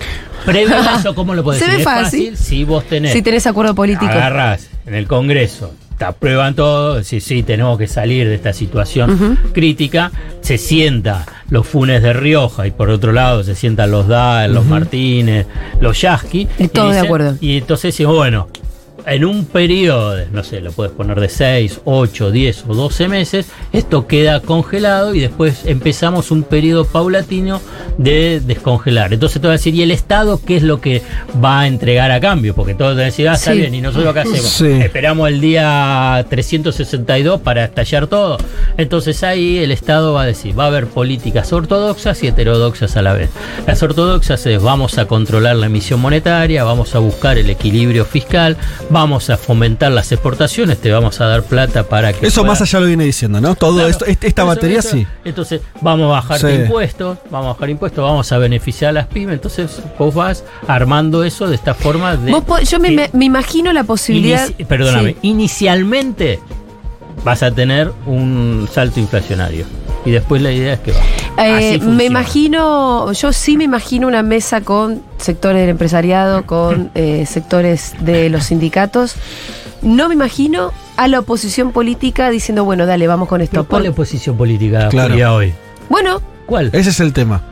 [0.44, 1.76] previo a eso, ¿cómo lo podés Se decir?
[1.86, 2.36] ve Es fácil.
[2.36, 4.06] si vos tenés, Si tenés acuerdo político.
[4.06, 10.10] agarrás en el Congreso, aprueban todo, sí, sí, tenemos que salir de esta situación crítica,
[10.40, 14.66] se sienta los Funes de Rioja y por otro lado se sientan los Dahl, los
[14.66, 15.46] Martínez,
[15.80, 16.48] los Yasky.
[16.58, 17.36] Y todos de acuerdo.
[17.40, 18.48] Y entonces bueno,
[19.04, 23.46] en un periodo, no sé, lo puedes poner de 6, 8, 10 o 12 meses,
[23.72, 27.60] esto queda congelado y después empezamos un periodo paulatino
[27.98, 29.12] de descongelar.
[29.12, 31.02] Entonces te va a decir, ¿y el Estado qué es lo que
[31.42, 32.54] va a entregar a cambio?
[32.54, 33.58] Porque todos te van a decir, ah, está Sí.
[33.58, 34.40] bien, ¿y nosotros qué hacemos?
[34.40, 34.66] Sí.
[34.66, 38.38] Esperamos el día 362 para estallar todo.
[38.76, 43.02] Entonces ahí el Estado va a decir, va a haber políticas ortodoxas y heterodoxas a
[43.02, 43.30] la vez.
[43.66, 48.56] Las ortodoxas es vamos a controlar la emisión monetaria, vamos a buscar el equilibrio fiscal,
[48.90, 52.26] vamos a fomentar las exportaciones, te vamos a dar plata para que...
[52.26, 53.54] Eso más allá lo viene diciendo, ¿no?
[53.54, 53.88] Todo Claro.
[53.88, 55.06] esto, este- esta batería eso- sí.
[55.24, 56.46] Entonces, vamos a bajar Sí.
[56.48, 59.34] impuestos, vamos a bajar impuestos, vamos a beneficiar a las pymes.
[59.34, 62.30] Entonces, vos vas armando eso de esta forma de.
[62.32, 64.48] Vos yo me, que me- me imagino la posibilidad.
[64.48, 65.18] inici- perdóname, Sí.
[65.22, 66.40] inicialmente
[67.24, 69.64] vas a tener un salto inflacionario.
[70.06, 71.00] Y después la idea es que va.
[71.46, 77.26] Eh, me imagino, yo sí me imagino una mesa con sectores del empresariado, con eh,
[77.26, 79.16] sectores de los sindicatos.
[79.82, 83.52] No me imagino a la oposición política diciendo, bueno, dale, vamos con esto.
[83.64, 85.34] Pero ¿Cuál Por- posición política Claro.
[85.34, 85.52] Hoy?
[85.90, 86.70] bueno, ¿Cuál?
[86.72, 87.42] Ese es el tema.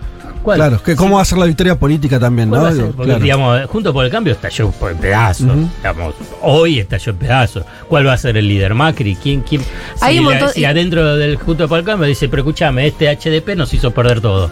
[0.45, 0.59] ¿Cuál?
[0.59, 2.71] Claro, que cómo va a ser la victoria política también, ¿Cuál ¿no?
[2.73, 2.85] ser?
[2.93, 3.21] Porque, claro.
[3.21, 5.49] digamos, Junto por el Cambio estalló por en pedazos.
[5.79, 7.65] Digamos, hoy estalló en pedazos.
[7.89, 8.75] ¿Cuál va a ser el líder?
[8.75, 9.17] Macri.
[9.17, 9.41] ¿Quién?
[9.41, 9.63] quién?
[10.01, 12.87] Hay si, un la- montón- si adentro del Junto por el Cambio dice, pero escúchame,
[12.87, 14.51] este HDP nos hizo perder todo.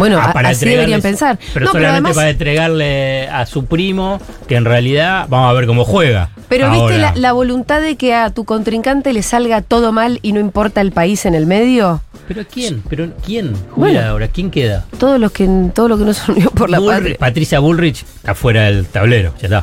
[0.00, 1.38] Bueno, Ah, a- para así deberían pensar.
[1.54, 5.52] Pero no, pero solamente además, para entregarle a su primo, que en realidad vamos a
[5.52, 6.30] ver cómo juega.
[6.48, 6.78] pero ahora.
[6.96, 10.40] viste la, la voluntad de que a tu contrincante le salga todo mal y no
[10.40, 12.02] importa el país en el medio.
[12.26, 12.82] ¿Pero quién?
[12.88, 13.52] ¿Pero quién?
[13.76, 14.00] Bueno.
[14.00, 14.84] ahora, ¿quién queda?
[14.98, 17.16] Todos los que todo lo que no se unió por la Bullrich- patria.
[17.18, 19.60] Patricia Bullrich está fuera del tablero, ya está.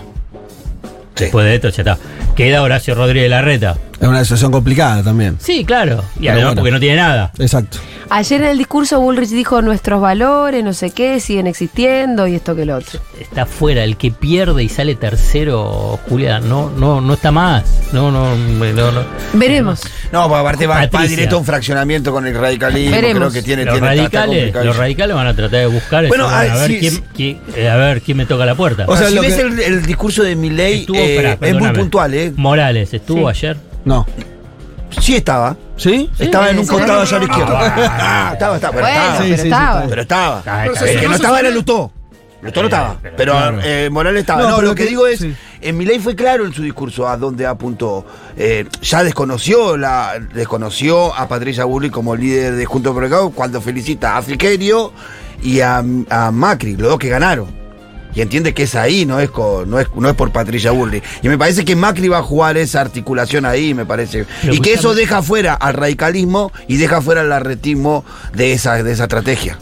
[1.16, 1.24] Sí.
[1.26, 1.98] Después de esto, ya está.
[2.38, 3.76] Queda Horacio Rodríguez Larreta.
[4.00, 5.38] Es una situación complicada también.
[5.40, 6.04] Sí, claro.
[6.18, 6.62] Y Pero además bueno.
[6.62, 7.32] porque no tiene nada.
[7.40, 7.80] Exacto.
[8.10, 12.56] Ayer en el discurso Bullrich dijo nuestros valores, no sé qué, siguen existiendo y esto
[12.56, 13.00] que lo otro.
[13.20, 13.84] Está fuera.
[13.84, 17.64] El que pierde y sale tercero, Julia, no, no, no está más.
[17.92, 18.92] No, no, no.
[18.92, 19.04] no.
[19.34, 19.82] Veremos.
[20.12, 22.96] No, pues aparte va, directo a un fraccionamiento con el radicalismo.
[22.96, 23.18] Veremos.
[23.20, 26.50] Creo que tiene, Los tiene radicales, los radicales van a tratar de buscar Bueno, van
[26.50, 27.04] ah, a ver sí, quién, sí.
[27.14, 28.86] quién- eh, a ver quién me toca la puerta.
[28.88, 32.14] O sea, si lo ves que- el, el discurso de Milei, eh, es muy puntual,
[32.14, 32.27] ¿eh?
[32.36, 33.38] Morales, ¿estuvo Sí.
[33.46, 33.58] ayer?
[33.86, 34.06] No.
[35.02, 35.56] Sí estaba.
[35.76, 36.10] ¿Sí?
[36.18, 36.72] estaba en un sí.
[36.72, 37.76] costado allá a la izquierda.
[38.00, 39.18] Ah, estaba, estaba, pero Bueno, estaba.
[39.82, 40.40] Sí, pero estaba.
[40.40, 40.44] estaba.
[40.46, 41.92] Ah, Pero El que no estaba era Lutó.
[42.42, 42.98] Lutó no Eh, estaba.
[43.18, 44.42] pero eh, Morales estaba.
[44.44, 45.36] No, No, pero lo que que- digo es, sí.
[45.62, 48.06] en Milei fue claro en su discurso a dónde apuntó.
[48.38, 53.32] Eh, ya desconoció la desconoció a Patricia Bullrich como líder de Juntos por el Cabo
[53.32, 54.94] cuando felicita a Frigerio
[55.44, 57.48] y a, a Macri, los dos que ganaron.
[58.18, 61.04] Y entiende que es ahí, no es, con- no es, no es por Patricia Bullrich.
[61.22, 64.26] Y me parece que Macri va a jugar esa articulación ahí, me parece.
[64.42, 68.04] Pero y que eso deja fuera al radicalismo y deja fuera al arretismo
[68.34, 69.60] de esa, de esa estrategia.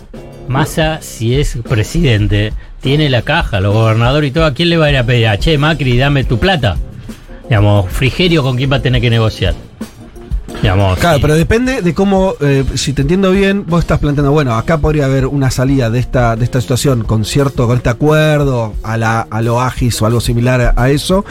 [0.47, 4.85] Massa, si es presidente, tiene la caja, los gobernadores y todo, ¿a quién le va
[4.85, 5.27] a ir a pedir?
[5.27, 6.77] A, che, Macri, dame tu plata.
[7.49, 9.53] Digamos, Frigerio con quién va a tener que negociar.
[10.65, 11.21] Digamos, Claro, sí.
[11.21, 15.05] pero depende de cómo, eh, si te entiendo bien, vos estás planteando, bueno, acá podría
[15.05, 19.21] haber una salida de esta, de esta situación con cierto, con este acuerdo, a, la,
[19.29, 21.23] a lo Agis o algo similar a, a eso.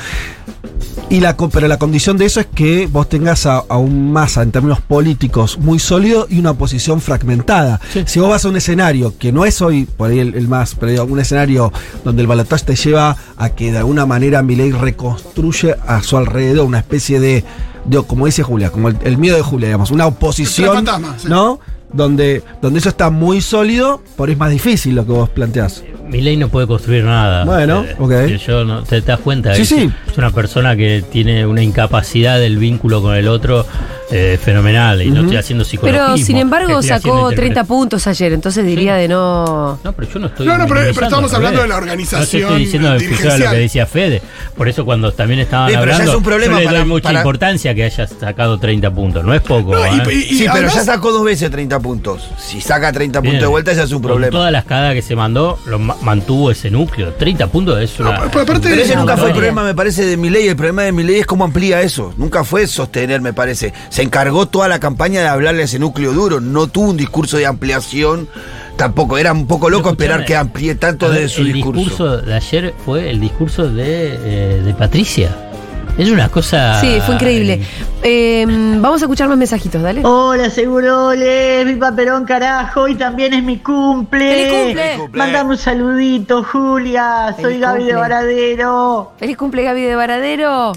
[1.11, 4.43] Y la, pero la condición de eso es que vos tengas a, a un masa
[4.43, 7.81] en términos políticos muy sólido y una oposición fragmentada.
[7.93, 8.05] Sí.
[8.07, 10.77] Si vos vas a un escenario que no es hoy por ahí el, el más,
[10.77, 11.73] pero digo, un escenario
[12.05, 16.67] donde el balotaje te lleva a que de alguna manera Milei reconstruye a su alrededor
[16.67, 17.45] una especie de,
[17.85, 21.15] de- como dice Julia, como el, el miedo de Julia, digamos, una oposición, El fantasma,
[21.19, 21.29] sí.
[21.29, 21.61] ¿no?
[21.93, 25.85] Donde, donde eso está muy sólido, por ahí es más difícil lo que vos planteás.
[26.09, 27.45] Milei no puede construir nada.
[27.45, 28.11] Bueno, Eh, ok.
[28.31, 29.55] yo- Yo no, ¿Te das cuenta?
[29.55, 29.91] Sí, sí.
[30.15, 33.67] Es una persona que tiene una incapacidad del vínculo con el otro
[34.13, 35.03] eh, fenomenal.
[35.03, 35.23] Y no Ujú.
[35.23, 36.03] estoy haciendo psicología.
[36.15, 39.79] Pero sin embargo sacó 30 puntos ayer, entonces diría de no.
[39.83, 40.47] No, pero yo no estoy.
[40.47, 43.51] No, no, pero- pero estamos hablando de la organización No te estoy diciendo de lo
[43.51, 44.23] que decía Fede.
[44.57, 47.09] Por eso, cuando también estaban Sí, hablando, es un problema yo le para- doy mucha
[47.09, 49.25] para- importancia que hayas sacado 30 puntos.
[49.25, 49.75] No es poco.
[49.75, 50.03] No, y- ¿eh?
[50.15, 52.29] y- sí, pero además- ya sacó dos veces 30 puntos.
[52.39, 53.33] Si saca 30 Bien.
[53.33, 54.31] puntos de vuelta, ya es un Con problema.
[54.31, 57.15] Todas las cagadas que se mandó, lo ma- mantuvo ese núcleo.
[57.15, 58.21] 30 puntos es una.
[58.31, 59.37] pero aparte- Pero ese No, nunca fue el no.
[59.37, 60.49] problema, me parece, de Milei.
[60.49, 62.13] El problema de Milei es cómo amplía eso.
[62.17, 63.73] Nunca fue sostener, me parece.
[63.89, 66.41] Se encargó toda la campaña de hablarle a ese núcleo duro.
[66.41, 68.29] No tuvo un discurso de ampliación.
[68.77, 69.19] Tampoco.
[69.19, 72.19] Era un poco loco esperar que amplíe tanto ver, de su el discurso.
[72.19, 75.54] de ayer fue el discurso de, eh, de Patricia.
[75.97, 76.81] Es una cosa.
[76.81, 77.61] Sí, fue increíble.
[78.03, 78.45] Eh,
[78.81, 80.03] vamos a escuchar más mensajitos, dale.
[80.05, 84.29] Hola, Seguroles, mi paperón carajo, y también es mi cumple.
[84.29, 84.83] ¡Feliz cumple!
[84.83, 85.19] Feliz cumple.
[85.19, 87.35] Mándame un saludito, Julia.
[87.37, 87.95] Soy Feliz Gaby de.
[87.95, 89.13] Varadero.
[89.19, 90.73] Feliz cumple Gaby de Varadero.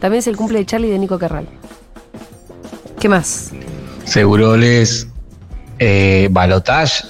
[0.00, 1.48] También es el cumple de Charlie y de Nico Carral.
[3.00, 3.52] ¿Qué más?
[4.04, 5.08] Seguroles,
[5.78, 7.04] eh, Balotage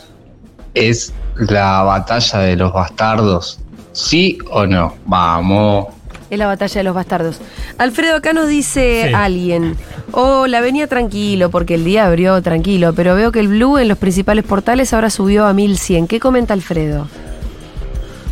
[0.75, 3.61] es la batalla de los bastardos.
[3.93, 4.95] ¿Sí o no?
[5.07, 5.94] Vamos.
[6.35, 7.39] Es la batalla de los bastardos.
[7.79, 9.15] Alfredo, acá nos dice Sí.
[9.15, 9.77] alguien.
[10.13, 13.99] Hola, venía tranquilo porque el día abrió tranquilo, pero veo que el Blue en los
[13.99, 16.07] principales portales ahora subió a 1100.
[16.07, 17.09] ¿Qué comenta Alfredo?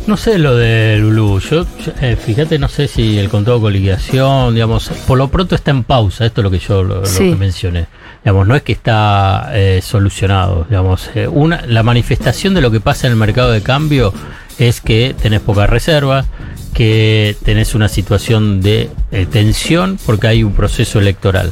[0.05, 1.39] No sé lo del Blue.
[1.39, 1.65] Yo,
[2.01, 5.85] eh, fíjate, no sé si el contrato con liquidación, digamos, por lo pronto está en
[5.85, 6.25] pausa.
[6.25, 7.29] Esto es lo que yo lo, lo Sí.
[7.29, 7.85] que mencioné.
[8.21, 10.65] Digamos, no es que está eh, solucionado.
[10.69, 14.13] Digamos, eh, una, la manifestación de lo que pasa en el mercado de cambio
[14.59, 16.25] es que tenés pocas reservas,
[16.73, 21.51] que tenés una situación de eh, tensión porque hay un proceso electoral.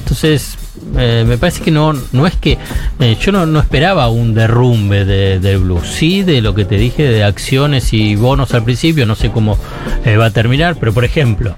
[0.00, 0.56] Entonces,
[0.96, 2.58] eh, me parece que no, no es que.
[3.00, 5.80] eh, yo no, no esperaba un derrumbe de- del blue.
[5.84, 9.58] Sí, de lo que te dije de acciones y bonos al principio, no sé cómo
[10.06, 11.54] va a terminar, pero por ejemplo,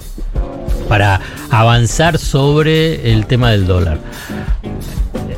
[0.89, 1.21] para
[1.51, 3.99] avanzar sobre el tema del dólar.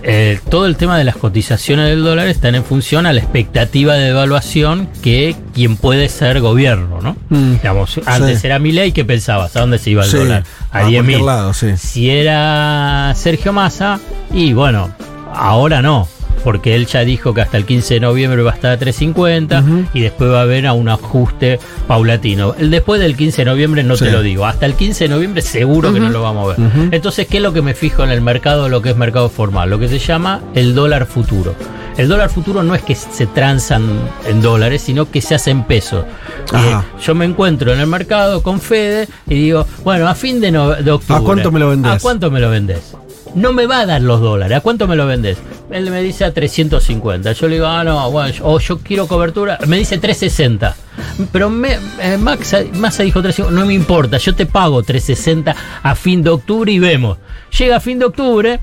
[0.04, 3.94] Eh, todo el tema de las cotizaciones del dólar están en función a la expectativa
[3.94, 7.16] de devaluación que quien puede ser gobierno, ¿no?
[7.28, 7.52] Mm.
[7.54, 8.46] Digamos, antes Sí.
[8.48, 9.54] era mi ley, ¿qué pensabas?
[9.56, 10.42] ¿A dónde se iba el Sí, dólar?
[10.72, 11.26] A, a 10 cualquier mil.
[11.26, 11.76] lado, sí.
[11.76, 14.00] Si era Sergio Massa,
[14.32, 14.90] y bueno,
[15.34, 16.08] ahora no.
[16.44, 19.60] Porque él ya dijo que hasta el 15 de noviembre va a estar a 350
[19.60, 19.84] Ujú.
[19.94, 22.54] y después va a haber a un ajuste paulatino.
[22.58, 24.04] El después del 15 de noviembre no Sí.
[24.06, 24.46] te lo digo.
[24.46, 26.70] Hasta el 15 de noviembre seguro que no lo vamos a ver.
[26.90, 29.70] Entonces, ¿qué es lo que me fijo en el mercado, lo que es mercado formal?
[29.70, 31.54] Lo que se llama el dólar futuro.
[31.96, 33.84] El dólar futuro no es que se transan
[34.26, 36.06] en dólares, sino que se hace en pesos.
[36.54, 40.50] Eh, yo me encuentro en el mercado con Fede y digo, bueno, a fin de,
[40.50, 41.20] no- de octubre.
[41.20, 41.92] ¿A cuánto me lo vendés?
[41.92, 42.96] ¿A cuánto me lo vendés?
[43.34, 44.58] No me va a dar los dólares.
[44.58, 45.38] ¿A cuánto me lo vendés?
[45.70, 47.32] Él me dice a 350.
[47.32, 49.58] Yo le digo, ah, no, bueno, yo- o yo quiero cobertura.
[49.66, 50.76] Me dice 360.
[51.32, 53.58] Pero me, eh, Max, Massa dijo 350.
[53.60, 57.18] No me importa, yo te pago 360 a fin de octubre y vemos.
[57.58, 58.60] Llega a fin de octubre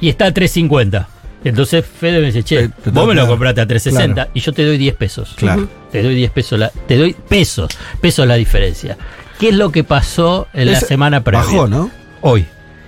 [0.00, 1.08] y está a 350.
[1.44, 4.30] Entonces Fede me dice, che, te vos me lo compraste a 360 claro.
[4.34, 5.34] y yo te doy 10 pesos.
[5.36, 5.68] Claro.
[5.90, 7.70] Te doy 10 pesos, la, te doy pesos,
[8.00, 8.96] pesos la diferencia.
[9.38, 11.44] ¿Qué es lo que pasó en la semana previa?
[11.46, 11.90] Bajó, ¿no?
[12.22, 12.44] Hoy.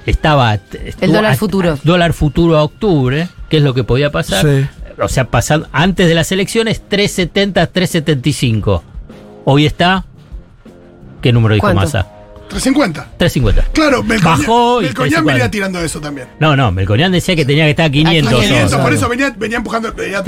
[0.07, 0.55] Estaba.
[0.55, 1.79] estuvo dólar a- futuro.
[1.85, 3.29] Dólar futuro a octubre.
[3.49, 4.45] ¿Qué es lo que podía pasar?
[4.45, 4.67] Sí.
[5.03, 8.83] O sea, pasando antes de las elecciones, 370, 375.
[9.45, 10.05] Hoy está.
[11.23, 11.83] ¿Qué número dijo ¿Cuánto?
[11.83, 12.07] Massa?
[12.51, 13.09] 350.
[13.17, 13.73] 350.
[13.73, 14.93] Claro, Melcoña- Bajó y Melcoñán
[15.25, 15.33] 350.
[15.33, 16.29] venía tirando eso también.
[16.39, 18.33] No, no, Melconian decía que tenía que estar a 500.
[18.33, 18.81] A 500, hoy.
[18.83, 19.93] por eso venía, venía empujando.
[19.93, 20.23] venía-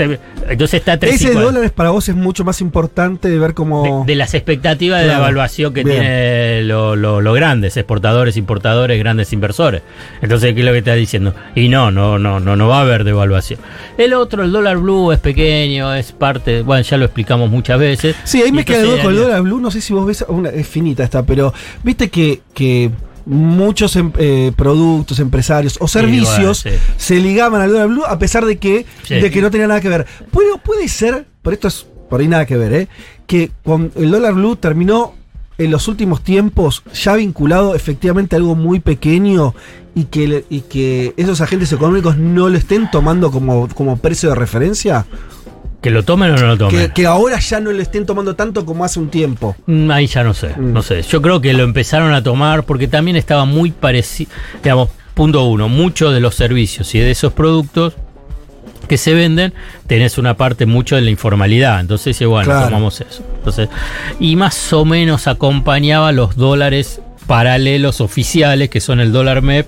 [0.49, 1.41] Entonces está a Ese 350.
[1.41, 4.03] dólar es para vos es mucho más importante de ver cómo.
[4.05, 5.25] de, de las expectativas de la Claro.
[5.25, 9.81] evaluación que tienen los lo, lo grandes, exportadores, importadores, grandes inversores.
[10.21, 11.33] Entonces, ¿qué es lo que está diciendo?
[11.55, 13.59] Y no, no, no, no, no va a haber devaluación.
[13.97, 18.15] El otro, el dólar blue, es pequeño, es parte, bueno, ya lo explicamos muchas veces.
[18.23, 19.59] Sí, ahí me duda con el dólar blue.
[19.59, 20.23] No sé si vos ves.
[20.27, 21.53] Una, es finita esta, pero
[21.83, 22.91] viste que, que
[23.25, 26.93] muchos em- eh, productos, empresarios o servicios bueno, sí.
[26.97, 29.15] se ligaban al dólar blue a pesar de que, Sí.
[29.15, 30.05] de que no tenía nada que ver.
[30.31, 32.87] Puede, puede ser, por esto es por ahí nada que ver, ¿eh?
[33.25, 35.15] que con el dólar blue terminó
[35.57, 39.55] en los últimos tiempos ya vinculado efectivamente a algo muy pequeño
[39.95, 44.35] y que, y que esos agentes económicos no lo estén tomando como, como precio de
[44.35, 45.05] referencia.
[45.83, 46.75] Que lo tomen o no lo tomen.
[46.87, 49.55] Que, que ahora ya no lo estén tomando tanto como hace un tiempo.
[49.67, 50.73] Mm, Ahí ya no sé, Mm.
[50.73, 51.01] no sé.
[51.03, 54.31] Yo creo que lo empezaron a tomar porque también estaba muy parecido,
[54.63, 57.93] digamos, punto uno, muchos de los servicios y de esos productos
[58.87, 59.53] que se venden,
[59.87, 61.79] tenés una parte mucho de la informalidad.
[61.79, 62.65] Entonces, dice, bueno, Claro.
[62.65, 63.23] tomamos eso.
[63.37, 63.69] Entonces,
[64.19, 69.67] y más o menos acompañaba los dólares paralelos oficiales, que son el dólar MEP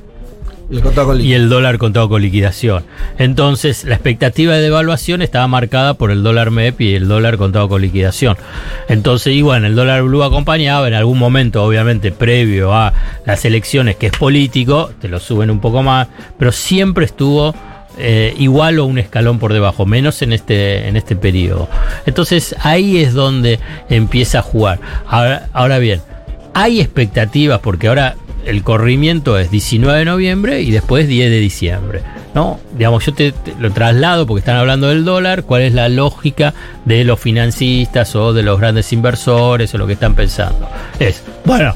[0.70, 2.84] Y el contado con y el dólar contado con liquidación.
[3.20, 7.70] Entonces, la expectativa de devaluación estaba marcada por el dólar MEP y el dólar contado
[7.70, 8.36] con liquidación.
[8.89, 12.93] Entonces, y bueno, el dólar blue acompañaba en algún momento, obviamente, previo a
[13.26, 16.07] las elecciones, que es político, te lo suben un poco más,
[16.39, 17.53] pero siempre estuvo
[17.97, 21.70] eh, igual o un escalón por debajo, menos en este, en este periodo.
[22.07, 23.59] Entonces, ahí es donde
[23.89, 24.80] empieza a jugar.
[25.07, 26.01] Ahora, ahora bien,
[26.53, 28.16] hay expectativas porque ahora
[28.46, 32.02] el corrimiento es 19 de noviembre y después 10 de diciembre.
[32.34, 32.60] ¿no?
[32.78, 37.04] Digamos, yo te, lo traslado porque están hablando del dólar, cuál es la lógica de
[37.04, 40.70] los financistas o de los grandes inversores o lo que están pensando.
[41.00, 41.74] Es, bueno,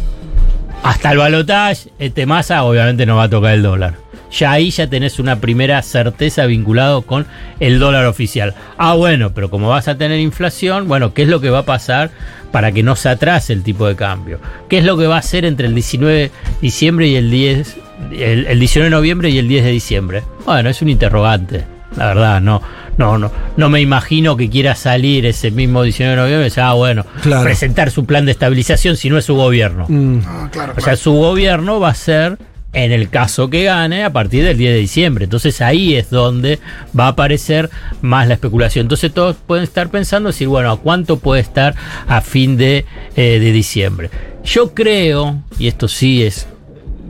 [0.84, 4.09] hasta el balotaje, este masa obviamente no va a tocar el dólar.
[4.32, 7.26] Ya ahí ya tenés una primera certeza vinculado con
[7.60, 8.54] el dólar oficial.
[8.78, 11.66] Ah, bueno, pero como vas a tener inflación, bueno, ¿qué es lo que va a
[11.66, 12.12] pasar
[12.52, 14.40] para que no se atrase el tipo de cambio?
[14.70, 17.76] ¿Qué es lo que va a hacer entre el 19 de diciembre y el 10,
[18.12, 20.24] el, el 19 de noviembre y el 10 de diciembre?
[20.46, 21.66] Bueno, es un interrogante.
[21.98, 22.62] La verdad, no,
[22.98, 26.62] no, no, no me imagino que quiera salir ese mismo 19 de noviembre y decir,
[26.64, 27.42] ah, bueno, Claro.
[27.44, 29.86] presentar su plan de estabilización si no es su gobierno.
[29.90, 30.20] Mm.
[30.28, 32.38] Ah, claro, O sea, su gobierno va a ser,
[32.74, 35.24] en el caso que gane, a partir del 10 de diciembre.
[35.26, 36.60] Entonces ahí es donde
[36.98, 37.70] va a aparecer
[38.02, 38.86] más la especulación.
[38.86, 41.76] Entonces todos pueden estar pensando, decir, bueno, ¿a cuánto puede estar
[42.08, 44.10] a fin de, eh, de diciembre?
[44.44, 46.48] Yo creo, y esto sí es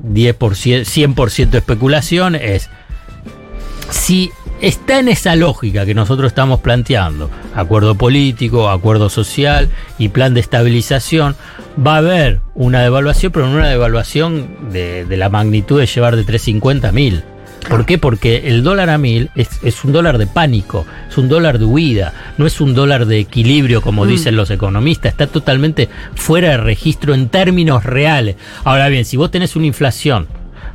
[0.03, 0.35] 10%,
[0.85, 2.69] 100% especulación, es
[3.89, 4.31] si
[4.61, 10.41] está en esa lógica que nosotros estamos planteando, acuerdo político, acuerdo social y plan de
[10.41, 11.35] estabilización,
[11.85, 16.15] va a haber una devaluación, pero no una devaluación de, de la magnitud de llevar
[16.15, 17.23] de 350 a 1000.
[17.67, 17.97] ¿Por qué?
[17.97, 21.65] Porque el dólar a mil es, es un dólar de pánico, es un dólar de
[21.65, 26.57] huida, no es un dólar de equilibrio como dicen los economistas, está totalmente fuera de
[26.57, 28.37] registro en términos reales.
[28.63, 30.27] Ahora bien, si vos tenés una inflación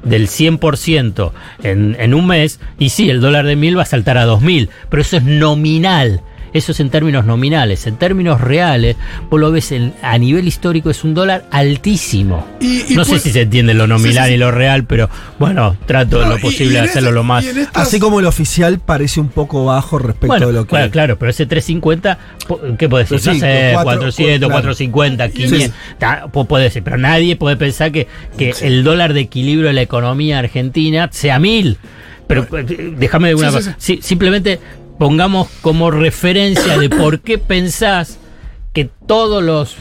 [0.04, 1.32] del 100%
[1.62, 4.70] en, en un mes, y sí, el dólar de mil va a saltar a 2000,
[4.88, 6.22] pero eso es nominal.
[6.54, 7.86] Eso es en términos nominales.
[7.86, 8.96] En términos reales,
[9.28, 12.46] vos lo ves en- a nivel histórico, es un dólar altísimo.
[12.60, 14.34] Y- y no sé pues- si se entiende lo nominal Sí, sí, sí.
[14.34, 17.44] y lo real, pero bueno, trato No, lo posible y de hacerlo lo más.
[17.44, 20.70] estas- Así como el oficial parece un poco bajo respecto Bueno, de lo que.
[20.70, 23.18] bueno, claro, pero ese 350, po- ¿qué puede decir?
[23.20, 24.52] Pero no sí, sé, cuatro- 400, claro.
[24.52, 25.78] 450, Y en 500.
[25.98, 28.06] ta- po- puede ser, pero nadie puede pensar que,
[28.38, 31.78] que el dólar de equilibrio de la economía argentina sea mil.
[32.26, 32.46] Pero
[32.96, 33.76] déjame una Sí, sí, cosa.
[33.78, 34.58] Sí, simplemente
[34.98, 38.18] pongamos como referencia de por qué pensás
[38.72, 39.76] que todos los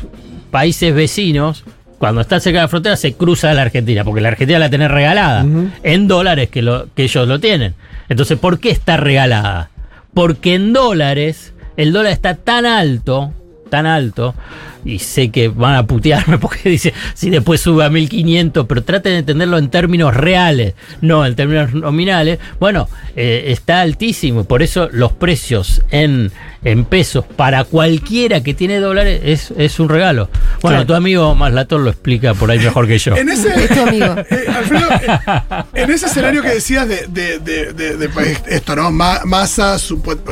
[0.52, 1.64] países vecinos,
[1.98, 4.70] cuando están cerca de la frontera, se cruza a la Argentina, porque la Argentina la
[4.70, 5.46] tiene regalada
[5.84, 7.76] en dólares que, lo, que ellos lo tienen.
[8.10, 9.70] Entonces, ¿por qué está regalada?
[10.14, 13.34] Porque en dólares el dólar está tan alto,
[13.74, 14.36] tan alto,
[14.86, 19.14] y sé que van a putearme porque dice, si después sube a 1500, pero traten
[19.14, 22.38] de entenderlo en términos reales, no en términos nominales.
[22.60, 26.32] Bueno, eh, está altísimo, por eso los precios en,
[26.64, 30.30] en pesos para cualquiera que tiene dólares es, es un regalo.
[30.62, 30.86] Bueno, Claro.
[30.86, 33.16] tu amigo Maslator lo explica por ahí mejor que yo.
[33.16, 34.16] En ese, Es tu amigo.
[34.30, 38.76] Eh, Alfredo, eh, en ese escenario que decías de, de- de- de- de, pues, esto,
[38.76, 38.92] ¿no?
[38.92, 39.78] Ma- Massa,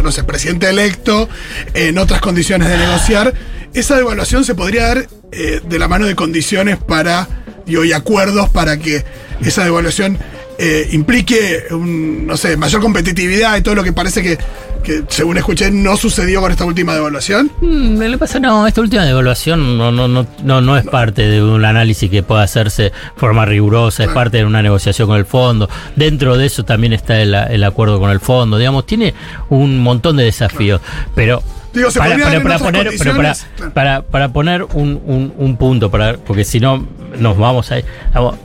[0.04, 1.28] no sé, presidente electo,
[1.74, 3.31] en otras condiciones de negociar,
[3.74, 7.28] esa devaluación se podría dar eh, de la mano de condiciones para,
[7.66, 9.04] digo, y acuerdos para que
[9.42, 10.18] esa devaluación
[10.64, 14.38] eh, implique, un, no sé, mayor competitividad y todo lo que parece que,
[14.84, 17.52] que, según escuché, no sucedió con esta última devaluación.
[17.62, 21.42] Mm, Le pasa, no, esta última devaluación no, no, no, no, no es parte de
[21.42, 25.26] un análisis que pueda hacerse de forma rigurosa, es parte de una negociación con el
[25.26, 25.68] fondo.
[25.96, 28.60] Dentro de eso también está el, el acuerdo con el fondo.
[28.60, 29.16] Digamos, tiene
[29.50, 30.80] un montón de desafíos.
[31.16, 31.42] Pero
[31.74, 32.00] Digo, se
[32.38, 36.60] en otras poner, pero para, para, para poner un, un- un punto, para, porque si
[36.60, 36.86] no
[37.18, 37.84] nos vamos ahí.
[38.14, 38.36] Vamos,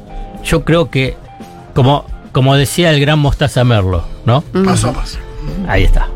[0.45, 1.17] Yo creo que,
[1.75, 4.43] como, como decía el gran Mostaza Merlo, ¿no?
[4.65, 5.19] Paso a paso.
[5.69, 6.09] Ahí está.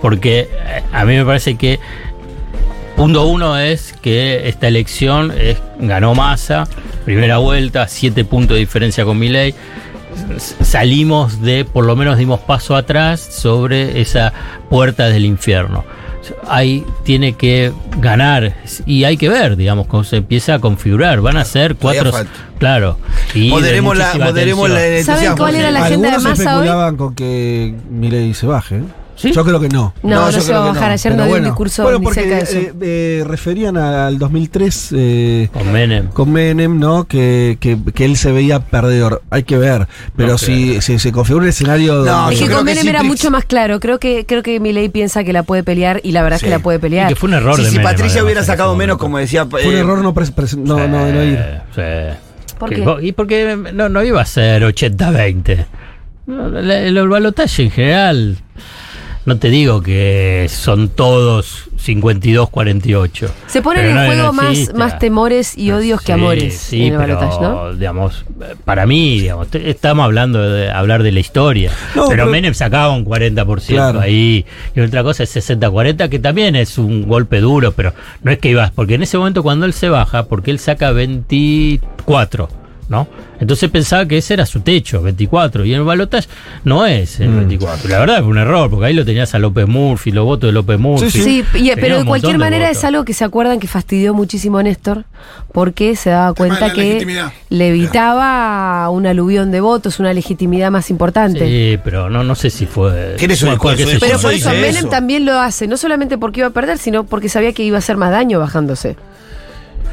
[0.00, 1.78] Porque eh, a mí me parece que
[2.96, 6.66] punto uno es que esta elección es, ganó Massa,
[7.04, 9.54] primera vuelta, siete puntos de diferencia con Milei.
[10.60, 14.32] Salimos de, por lo menos dimos paso atrás sobre esa
[14.68, 15.84] puerta del infierno.
[16.48, 18.54] Ahí tiene que ganar
[18.86, 21.20] y hay que ver, digamos, cómo se empieza a configurar.
[21.20, 22.12] Van a ser cuatro.
[22.58, 22.98] Claro.
[23.34, 26.62] Y de Moderemos la, moderemos la ¿Saben cuál era la agenda de Massa hoy?
[26.62, 28.76] especulaban con que Milei se baje.
[28.76, 28.82] ¿eh?
[29.22, 29.32] ¿Sí?
[29.32, 29.94] Yo creo que no.
[30.02, 30.88] No, No, no, yo se va a bajar.
[30.88, 30.94] no.
[30.94, 32.58] Ayer no dio un discurso Bueno, porque cerca de eso.
[32.58, 36.08] eh, eh, referían al 2003 eh, Con Menem.
[36.08, 37.04] con Menem, ¿no?
[37.04, 39.22] Que, que, que él se veía perdedor.
[39.30, 39.86] Hay que ver.
[40.16, 42.04] Pero No si, si se configura un escenario.
[42.04, 43.78] No, es que con Menem era mucho más claro.
[43.80, 46.50] Creo que creo que Milei piensa que la puede pelear y la verdad es que
[46.50, 47.08] la puede Y pelear.
[47.08, 49.46] que fue un error Sí, de si Menem, Patricia hubiera sacado menos, como decía.
[49.46, 51.38] Fue un eh, error no, no, ir.
[51.74, 52.16] Sí.
[52.58, 52.84] ¿Por qué?
[53.06, 55.66] Y porque no, no iba a ser 80-20.
[56.26, 58.38] No, la- El, el balotaje en general,
[59.24, 63.28] no te digo que son todos 52-48.
[63.46, 67.00] Se ponen en no- juego más, más temores y odios que amores Sí, en el
[67.00, 68.24] pero, digamos,
[68.64, 71.70] para mí, digamos, te- estamos hablando de hablar de la historia.
[71.94, 74.00] No, pero, pero- Menem sacaba un 40% Claro.
[74.00, 74.44] ahí.
[74.74, 77.92] Y otra cosa es 60-40, que también es un golpe duro, pero
[78.22, 80.90] no es que ibas, porque en ese momento cuando él se baja, porque él saca
[80.92, 82.48] 24.
[82.92, 83.08] ¿No?
[83.40, 85.64] Entonces pensaba que ese era su techo, 24.
[85.64, 86.28] Y en el balotaje
[86.64, 87.22] no es Mm.
[87.22, 87.88] el 24.
[87.88, 90.52] La verdad es un error, porque ahí lo tenías a López Murphy, los votos de
[90.52, 91.10] López Murphy.
[91.10, 93.66] Sí, y- Tenía pero de un cualquier de manera es algo que se acuerdan que
[93.66, 95.04] fastidió muchísimo a Néstor,
[95.52, 97.02] porque se daba cuenta que
[97.48, 101.46] le evitaba un aluvión de votos, una legitimidad más importante.
[101.48, 103.16] Sí, pero no, no sé si fue.
[103.18, 103.86] Yo.
[104.00, 107.30] Pero por eso Menem también lo hace, no solamente porque iba a perder, sino porque
[107.30, 108.96] sabía que iba a hacer más daño bajándose.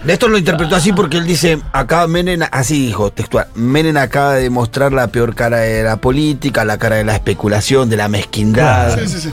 [0.05, 4.49] Néstor lo interpretó así porque él dice, acá Menem, así dijo, textual, Menem acaba de
[4.49, 8.97] mostrar la peor cara de la política, la cara de la especulación, de la mezquindad.
[8.97, 9.29] Sí, sí, sí.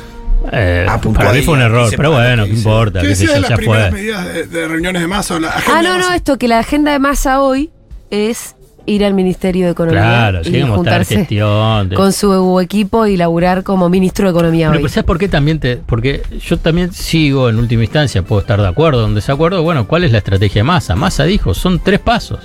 [0.52, 3.56] Eh, para mí fue un error, pero bueno, qué importa, ¿Qué decía de las ya
[3.56, 3.98] primeras fue.
[4.00, 5.34] medidas de, de reuniones de masa?
[5.36, 7.70] o la agenda Ah, de no, no, esto que la agenda de masa hoy
[8.10, 8.55] es
[8.86, 11.88] ir al Ministerio de Economía Claro, y juntarse gestión.
[11.88, 14.82] de- con su equipo y laburar como ministro de Economía Pero, hoy.
[14.84, 15.76] pero ¿sabes por qué también te.?
[15.76, 19.62] Porque yo también sigo en última instancia, puedo estar de acuerdo o en desacuerdo.
[19.62, 20.96] Bueno, ¿cuál es la estrategia de Massa?
[20.96, 22.40] Massa dijo, son tres pasos.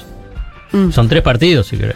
[0.72, 0.92] Mm.
[0.92, 1.96] Son tres partidos, si querés.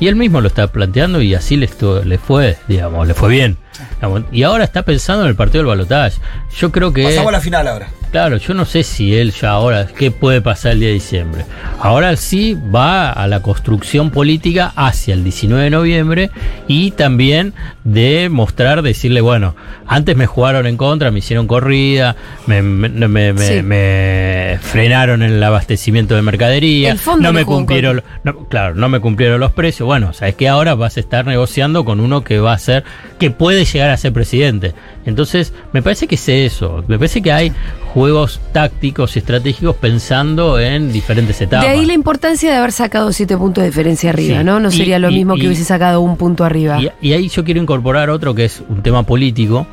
[0.00, 1.68] Y él mismo lo está planteando y así le,
[2.04, 3.58] le fue, digamos, le fue bien.
[3.96, 6.16] Digamos, Y ahora está pensando en el partido del balotaje.
[6.56, 7.04] Yo creo que...
[7.04, 7.88] Pasamos a la final ahora.
[8.12, 11.46] Claro, yo no sé si él ya ahora, ¿qué puede pasar el día de diciembre?
[11.80, 16.30] Ahora sí va a la construcción política hacia el 19 de noviembre
[16.68, 17.54] y también
[17.84, 19.56] de mostrar, decirle, bueno,
[19.86, 22.14] antes me jugaron en contra, me hicieron corrida,
[22.46, 23.62] me, me- me- me- Sí.
[23.62, 28.88] me frenaron en el abastecimiento de mercadería, El fondo no me cumplieron, no, claro, no
[28.88, 29.86] me cumplieron los precios.
[29.86, 32.84] Bueno, sabes que ahora vas a estar negociando con uno que va a ser,
[33.18, 34.74] que puede llegar a ser presidente.
[35.06, 36.84] Entonces, me parece que es eso.
[36.88, 37.52] Me parece que hay
[37.92, 41.66] juegos tácticos y estratégicos pensando en diferentes etapas.
[41.66, 44.44] De ahí la importancia de haber sacado siete puntos de diferencia arriba, Sí.
[44.44, 44.60] ¿no?
[44.60, 46.80] No Y- sería lo y- mismo que hubiese sacado un punto arriba.
[46.80, 49.66] Y, y ahí yo quiero incorporar otro que es un tema político,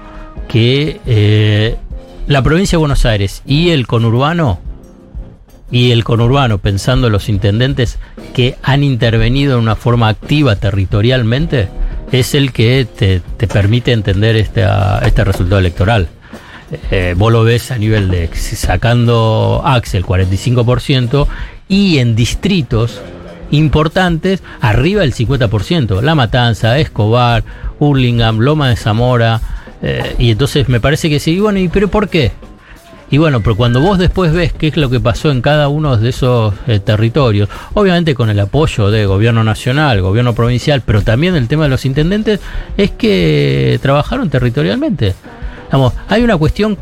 [0.48, 1.76] que eh,
[2.28, 4.60] la provincia de Buenos Aires y el conurbano,
[5.72, 8.00] y el conurbano, pensando en los intendentes
[8.34, 11.70] que han intervenido de una forma activa territorialmente,
[12.12, 16.08] es el que te, te permite entender este, ah, este resultado electoral.
[16.92, 21.28] Eh, vos lo ves a nivel de sacando Axel 45%
[21.68, 23.02] y en distritos
[23.52, 26.02] importantes arriba del 50%.
[26.02, 27.44] La Matanza, Escobar,
[27.80, 29.42] Hurlingham, Loma de Zamora.
[29.82, 31.40] eh, y entonces me parece que sí.
[31.40, 32.32] Bueno, ¿y pero por qué?
[33.12, 35.98] Y bueno, pero cuando vos después ves qué es lo que pasó en cada uno
[35.98, 41.36] de esos eh, territorios, obviamente con el apoyo de gobierno nacional, gobierno provincial, pero también
[41.36, 42.40] el tema de los intendentes,
[42.78, 45.16] es que trabajaron territorialmente.
[45.72, 46.78] Vamos, hay una cuestión,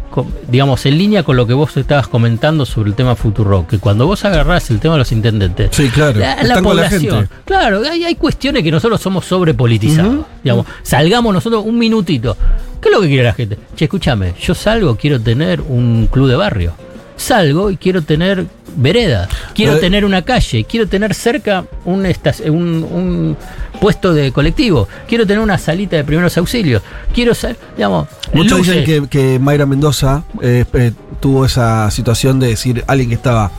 [0.47, 4.07] digamos, en línea con lo que vos estabas comentando sobre el tema Futuro, que cuando
[4.07, 6.19] vos agarrás el tema de los intendentes, Sí, claro.
[6.19, 10.25] la, población, claro, hay, hay cuestiones que nosotros somos sobrepolitizados.
[10.43, 12.37] Digamos, salgamos nosotros un minutito.
[12.81, 13.57] ¿Qué es lo que quiere la gente?
[13.75, 16.73] Che, escúchame, yo salgo, quiero tener un club de barrio.
[17.15, 18.45] Salgo y quiero tener
[18.77, 23.37] veredas, quiero tener una calle, quiero tener cerca un, un, un
[23.81, 26.81] puesto de colectivo, quiero tener una salita de primeros auxilios,
[27.13, 28.85] quiero ser, digamos, Muchos luces.
[28.85, 33.51] dicen que, que Mayra Mendoza eh, eh, tuvo esa situación de decir alguien que estaba,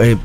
[0.00, 0.16] eh,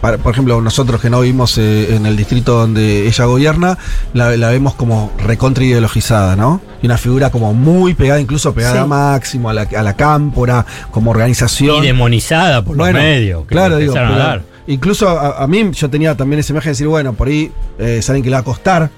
[0.00, 3.78] para- por ejemplo, nosotros que no vivimos eh, en el distrito donde ella gobierna,
[4.14, 6.60] la, la vemos como recontra ideologizada, ¿no?
[6.82, 8.80] Y una figura como muy pegada, incluso pegada Sí.
[8.80, 11.82] a Máximo, a la, a la cámpora, como organización.
[11.82, 13.42] y demonizada por Bueno, los medios.
[13.42, 14.42] que claro, digo, a dar.
[14.66, 18.00] incluso a, a mí yo tenía también esa imagen de decir, bueno, por ahí eh,
[18.02, 18.90] saben que le va a costar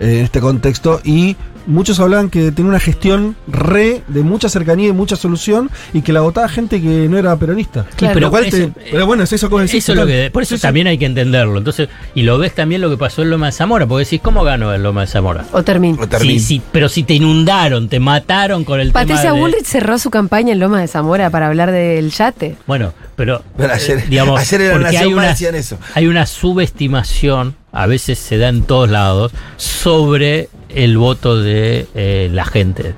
[0.00, 4.88] eh, en este contexto y muchos hablaban que tenía una gestión re de mucha cercanía
[4.88, 7.86] y mucha solución y que la votaba gente que no era peronista.
[7.96, 8.14] Claro.
[8.14, 10.54] pero, cual Eso- te- pero bueno, es eso vos decís, Eso lo que, por eso
[10.54, 10.62] Sí, sí.
[10.62, 11.58] también hay que entenderlo.
[11.58, 14.44] Entonces, y lo ves también lo que pasó en Loma de Zamora, porque decís, ¿cómo
[14.44, 15.44] ganó en Loma de Zamora?
[15.52, 15.98] O termina.
[16.20, 19.98] Sí, sí, pero si te inundaron, te mataron con el Patricia tema de- Bullrich cerró
[19.98, 22.56] su campaña en Loma de Zamora para hablar del yate.
[22.66, 25.78] Bueno, pero, Pero ayer- eh, digamos, ayer en La porque Nación hay una, decían eso.
[25.94, 32.28] hay una subestimación, a veces se da en todos lados, sobre el voto de eh,
[32.32, 32.94] la gente.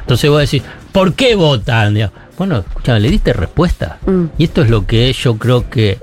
[0.00, 2.10] Entonces vos decís, ¿por qué votan?
[2.38, 3.98] Bueno, escúchame, le diste respuesta.
[4.06, 4.24] Mm.
[4.38, 5.98] Y esto es lo que yo creo que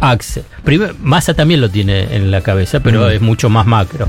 [0.00, 0.44] Axel.
[0.64, 3.10] Primero, Massa también lo tiene en la cabeza, pero Mm.
[3.10, 4.08] es mucho más macro.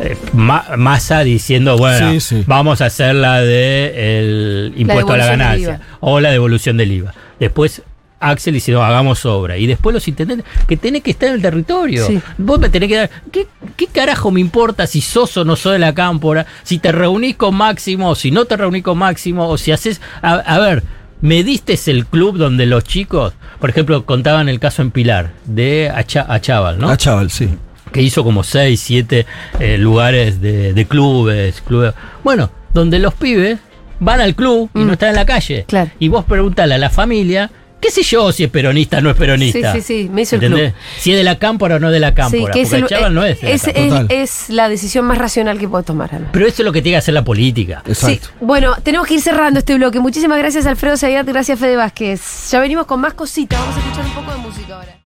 [0.00, 2.44] Eh, Ma- Massa diciendo, bueno, Sí, sí.
[2.46, 7.14] vamos a hacer la de el impuesto a la ganancia o la devolución del IVA.
[7.38, 7.82] Después
[8.20, 9.56] Axel diciendo, hagamos obra.
[9.56, 12.06] Y después los intendentes, que tenés que estar en el territorio.
[12.06, 12.20] Sí.
[12.38, 13.10] Vos me tenés que dar.
[13.32, 13.46] ¿qué,
[13.76, 16.46] ¿Qué carajo me importa si sos o no sos de la cámpora?
[16.62, 20.00] Si te reunís con Máximo, o si no te reunís con Máximo, o si haces.
[20.22, 20.82] A, a ver,
[21.20, 25.90] ¿me diste el club donde los chicos, por ejemplo, contaban el caso en Pilar, de
[25.94, 26.88] Acha- Achával, ¿no?
[26.90, 27.48] Ah, chaval, sí.
[27.92, 29.26] que hizo como 6, 7
[29.78, 31.94] lugares de, de clubes, clubes.
[32.24, 33.58] Bueno, donde los pibes
[34.00, 34.86] van al club y Mm.
[34.86, 35.64] no están en la calle.
[35.66, 35.90] Claro.
[35.98, 37.50] Y vos preguntale a la familia,
[37.80, 39.72] qué sé yo si es peronista o no es peronista.
[39.74, 40.74] Sí, sí, sí, me hizo el ¿Entendés?
[40.98, 42.52] Si es de la cámpora o no de la cámpora.
[42.52, 44.06] Sí, que es, porque el- Chaval no es de la es, cámpora.
[44.08, 46.10] es- la decisión más racional que puedo tomar.
[46.32, 47.82] Pero eso es lo que tiene que hacer la política.
[47.86, 48.26] Exacto.
[48.28, 50.00] Sí, bueno, tenemos que ir cerrando este bloque.
[50.00, 52.50] Muchísimas gracias Alfredo Zayat, gracias Fede Vázquez.
[52.50, 54.94] Ya venimos con más cositas, vamos a escuchar un poco de música ahora.